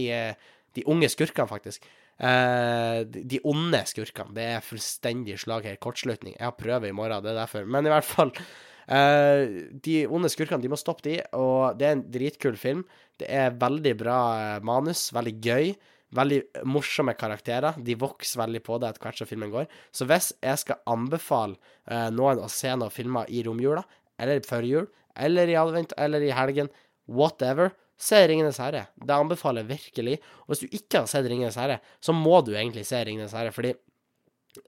de 0.76 0.84
unge 0.92 1.08
skurkene, 1.12 1.48
faktisk. 1.48 1.88
de, 2.20 3.24
de 3.32 3.40
onde 3.48 3.80
skurkene. 3.88 4.36
Det 4.36 4.44
er 4.58 4.68
fullstendig 4.68 5.38
slag 5.40 5.70
her. 5.70 5.80
Kortslutning. 5.80 6.36
Jeg 6.36 6.50
har 6.50 6.56
prøve 6.60 6.92
i 6.92 6.96
morgen, 6.96 7.24
det 7.24 7.32
er 7.32 7.40
derfor. 7.46 7.64
Men 7.64 7.88
i 7.88 7.94
hvert 7.94 8.08
fall 8.08 8.36
Uh, 8.36 8.73
de 8.88 9.96
onde 10.12 10.28
skurkene, 10.28 10.60
de 10.60 10.68
må 10.68 10.76
stoppe 10.76 11.06
de, 11.06 11.18
og 11.38 11.78
det 11.80 11.88
er 11.88 11.96
en 11.96 12.06
dritkul 12.12 12.58
film. 12.60 12.84
Det 13.20 13.28
er 13.30 13.54
veldig 13.60 13.92
bra 13.98 14.18
eh, 14.38 14.62
manus, 14.66 15.08
veldig 15.14 15.34
gøy. 15.42 15.74
Veldig 16.14 16.66
morsomme 16.70 17.14
karakterer. 17.18 17.78
De 17.82 17.96
vokser 17.98 18.38
veldig 18.38 18.60
på 18.62 18.76
det 18.78 18.92
etter 18.92 19.02
hvert 19.02 19.18
som 19.18 19.26
filmen 19.26 19.50
går. 19.50 19.64
Så 19.90 20.06
hvis 20.06 20.30
jeg 20.44 20.60
skal 20.60 20.78
anbefale 20.86 21.56
uh, 21.90 22.06
noen 22.14 22.38
å 22.38 22.46
se 22.52 22.70
noen 22.70 22.92
filmer 22.94 23.26
i 23.34 23.40
romjula, 23.42 23.82
eller 24.22 24.44
før 24.46 24.68
jul, 24.68 24.86
eller 25.18 25.50
i 25.50 25.56
advent, 25.58 25.96
eller 25.98 26.22
i 26.22 26.30
helgen, 26.30 26.70
whatever, 27.10 27.72
se 27.98 28.20
'Ringenes 28.22 28.60
herre'. 28.62 28.86
Det 28.94 29.14
anbefaler 29.16 29.64
jeg 29.64 29.72
virkelig. 29.72 30.20
Og 30.44 30.54
hvis 30.54 30.62
du 30.62 30.78
ikke 30.78 31.02
har 31.02 31.10
sett 31.10 31.26
'Ringenes 31.26 31.58
herre', 31.58 31.80
så 31.98 32.14
må 32.14 32.38
du 32.46 32.54
egentlig 32.54 32.86
se 32.86 33.02
'Ringenes 33.02 33.34
herre', 33.34 33.54
fordi 33.54 33.74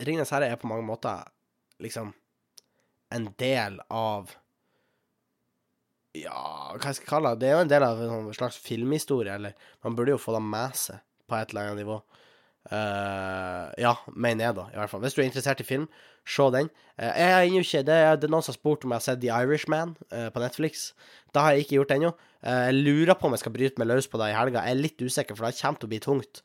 'Ringenes 0.02 0.34
herre' 0.34 0.50
er 0.50 0.58
på 0.58 0.66
mange 0.66 0.86
måter 0.86 1.22
liksom 1.78 2.10
en 3.14 3.30
del 3.38 3.80
av 3.92 4.34
Ja, 6.16 6.72
hva 6.72 6.90
jeg 6.90 6.98
skal 7.00 7.10
kalle 7.10 7.34
det? 7.34 7.44
Det 7.44 7.50
er 7.50 7.58
jo 7.58 7.64
en 7.66 7.72
del 7.72 7.84
av 7.84 7.98
en 8.00 8.12
sånn 8.12 8.38
slags 8.38 8.60
filmhistorie, 8.62 9.34
eller 9.36 9.72
man 9.84 9.96
burde 9.98 10.14
jo 10.14 10.20
få 10.20 10.32
det 10.36 10.44
med 10.46 10.78
seg 10.80 11.02
på 11.28 11.36
et 11.36 11.52
eller 11.52 11.68
annet 11.68 11.84
nivå. 11.84 11.98
Uh, 12.66 13.70
ja, 13.78 13.92
mener 14.10 14.48
jeg, 14.48 14.56
da. 14.56 14.64
i 14.72 14.78
hvert 14.80 14.90
fall. 14.90 15.02
Hvis 15.04 15.14
du 15.14 15.20
er 15.22 15.28
interessert 15.28 15.60
i 15.62 15.66
film, 15.66 15.84
se 16.26 16.46
den. 16.54 16.70
Uh, 16.98 17.12
jeg 17.12 17.34
er 17.34 17.58
ikke, 17.60 17.82
det, 17.86 17.98
det 18.22 18.26
er 18.26 18.32
noen 18.32 18.42
som 18.42 18.54
har 18.54 18.58
spurt 18.58 18.86
om 18.86 18.94
jeg 18.94 18.98
har 18.98 19.04
sett 19.04 19.20
The 19.22 19.30
Irishman 19.30 19.94
uh, 20.10 20.28
på 20.34 20.42
Netflix. 20.42 20.88
Det 21.30 21.42
har 21.42 21.54
jeg 21.54 21.66
ikke 21.66 21.78
gjort 21.78 21.94
ennå. 21.94 22.14
jeg 22.46 22.78
lurer 22.80 23.18
på 23.18 23.28
om 23.28 23.36
jeg 23.36 23.44
skal 23.44 23.54
bryte 23.54 23.82
meg 23.82 23.90
løs 23.90 24.08
på 24.10 24.18
det 24.22 24.32
i 24.32 24.38
helga. 24.38 24.64
Jeg 24.64 24.76
er 24.78 24.82
litt 24.82 25.02
usikker, 25.04 25.38
for 25.38 25.46
det 25.46 25.60
kommer 25.60 25.82
til 25.82 25.88
å 25.88 25.92
bli 25.92 26.00
tungt. 26.02 26.42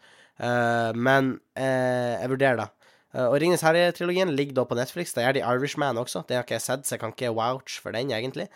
men 0.97 1.27
jeg 1.55 2.29
vurderer 2.31 2.57
det. 2.57 2.65
Og 3.13 3.35
Ringenes 3.43 3.63
herre-trilogien 3.65 4.31
ligger 4.35 4.61
da 4.61 4.63
på 4.69 4.77
Netflix. 4.79 5.11
Det 5.15 5.25
er 5.25 5.35
de 5.35 5.43
Irishman 5.43 5.99
også. 5.99 6.23
Det 6.27 6.37
har 6.37 6.45
ikke 6.45 6.55
jeg 6.59 6.67
sett, 6.67 6.87
så 6.87 6.95
jeg 6.95 7.03
kan 7.03 7.11
ikke 7.15 7.33
vouch 7.35 7.81
for 7.83 7.91
den, 7.91 8.13
egentlig. 8.15 8.47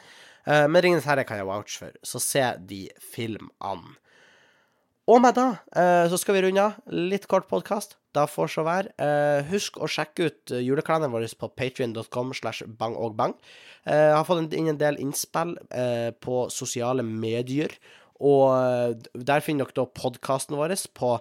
men 0.45 0.79
Ringenes 0.79 1.07
herre 1.09 1.25
kan 1.27 1.41
jeg 1.41 1.49
vouch 1.49 1.75
for, 1.81 1.91
så 2.05 2.21
se 2.23 2.45
de 2.69 2.85
filmene. 3.13 3.97
Og 5.05 5.21
med 5.21 5.35
da, 5.37 5.59
eh, 5.77 6.07
så 6.09 6.17
skal 6.17 6.33
vi 6.33 6.41
runde 6.47 6.61
av. 6.61 6.79
Litt 6.89 7.27
kort 7.29 7.45
podkast. 7.47 7.93
Da 8.15 8.25
får 8.25 8.47
så 8.49 8.63
være. 8.65 8.89
Eh, 8.97 9.45
husk 9.51 9.77
å 9.77 9.85
sjekke 9.85 10.29
ut 10.31 10.51
eh, 10.51 10.63
julekalenderen 10.65 11.13
vår 11.13 11.27
på 11.37 11.51
patrion.com 11.53 12.33
slash 12.33 12.65
bangogbang. 12.65 13.35
Jeg 13.85 14.15
har 14.17 14.25
fått 14.25 14.53
inn 14.57 14.71
en 14.71 14.79
del 14.81 14.97
innspill 14.97 15.51
på 16.25 16.37
sosiale 16.49 17.03
medier, 17.05 17.69
og 18.17 18.97
der 19.13 19.43
finner 19.45 19.69
dere 19.69 19.83
da 19.83 19.85
podkasten 19.85 20.57
vår 20.57 20.73
på 20.97 21.11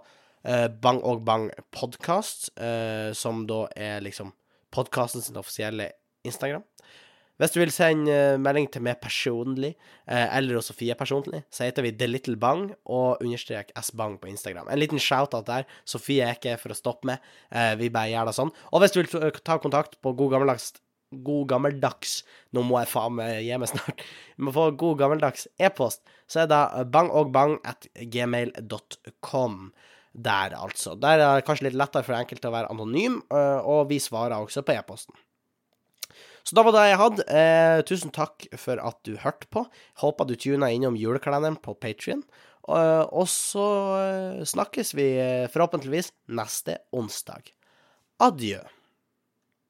Bang 0.45 0.99
og 1.09 1.23
Bang 1.25 1.49
podkast, 1.73 2.51
som 3.17 3.47
da 3.49 3.63
er 3.73 4.03
liksom 4.05 4.35
podkasten 4.75 5.25
sin 5.25 5.39
offisielle 5.41 5.89
Instagram. 6.27 6.65
Hvis 7.35 7.51
du 7.51 7.57
vil 7.59 7.73
sende 7.75 8.17
melding 8.39 8.69
til 8.71 8.85
meg 8.87 9.01
personlig, 9.03 9.73
eh, 10.07 10.37
eller 10.37 10.61
også 10.61 10.71
Sofie 10.71 10.95
personlig, 10.95 11.41
så 11.51 11.67
heter 11.67 11.83
vi 11.83 11.91
The 11.99 12.07
Little 12.07 12.37
Bang 12.39 12.69
og 12.87 13.25
understrek 13.25 13.73
S-Bang 13.81 14.21
på 14.23 14.31
Instagram. 14.31 14.69
En 14.71 14.79
liten 14.79 15.03
shout-out 15.03 15.49
der. 15.49 15.67
Sofie 15.85 16.23
er 16.23 16.39
ikke 16.39 16.55
for 16.63 16.71
å 16.71 16.79
stoppe 16.79 17.11
med, 17.11 17.19
eh, 17.51 17.75
vi 17.75 17.91
bare 17.91 18.13
gjør 18.13 18.31
det 18.31 18.37
sånn. 18.39 18.53
Og 18.73 18.81
hvis 18.81 18.95
du 18.95 19.03
vil 19.03 19.33
ta 19.43 19.59
kontakt 19.59 20.01
på 20.01 20.15
god 20.15 20.31
gammeldags 20.37 20.75
god 21.15 21.47
gammeldags 21.47 22.25
Nå 22.53 22.65
må 22.67 22.81
jeg 22.81 22.89
faen 22.91 23.15
meg 23.15 23.45
gi 23.45 23.57
meg 23.59 23.69
snart. 23.69 24.01
Vi 24.37 24.45
må 24.47 24.55
få 24.55 24.71
god 24.77 24.99
gammeldags 24.99 25.47
e-post. 25.59 26.03
Så 26.27 26.43
er 26.43 26.47
det 26.47 26.91
bangogbang 26.91 27.59
at 27.65 27.87
gmail.com. 27.95 29.73
Der, 30.15 30.55
altså. 30.55 30.95
Der 30.95 31.19
er 31.19 31.39
det 31.39 31.47
kanskje 31.47 31.69
litt 31.69 31.79
lettere 31.79 32.07
for 32.07 32.15
enkelte 32.15 32.51
å 32.51 32.55
være 32.55 32.71
anonym, 32.71 33.19
eh, 33.35 33.61
og 33.67 33.89
vi 33.91 33.99
svarer 34.03 34.37
også 34.39 34.63
på 34.63 34.77
e-posten. 34.77 35.17
Så 36.45 36.55
da 36.55 36.63
var 36.63 36.77
det 36.77 36.85
jeg 36.91 37.01
hadde. 37.01 37.25
Eh, 37.33 37.83
tusen 37.89 38.13
takk 38.15 38.47
for 38.61 38.79
at 38.79 39.01
du 39.09 39.17
hørte 39.23 39.49
på. 39.51 39.65
Håper 40.03 40.29
du 40.29 40.37
tuna 40.37 40.69
innom 40.71 40.99
julekalenderen 41.01 41.57
på 41.65 41.75
Patrion. 41.81 42.23
Eh, 42.69 43.05
og 43.11 43.27
så 43.33 43.67
eh, 43.99 44.45
snakkes 44.49 44.95
vi 44.97 45.09
eh, 45.21 45.49
forhåpentligvis 45.53 46.13
neste 46.37 46.79
onsdag. 46.95 47.51
Adjø. 48.23 48.61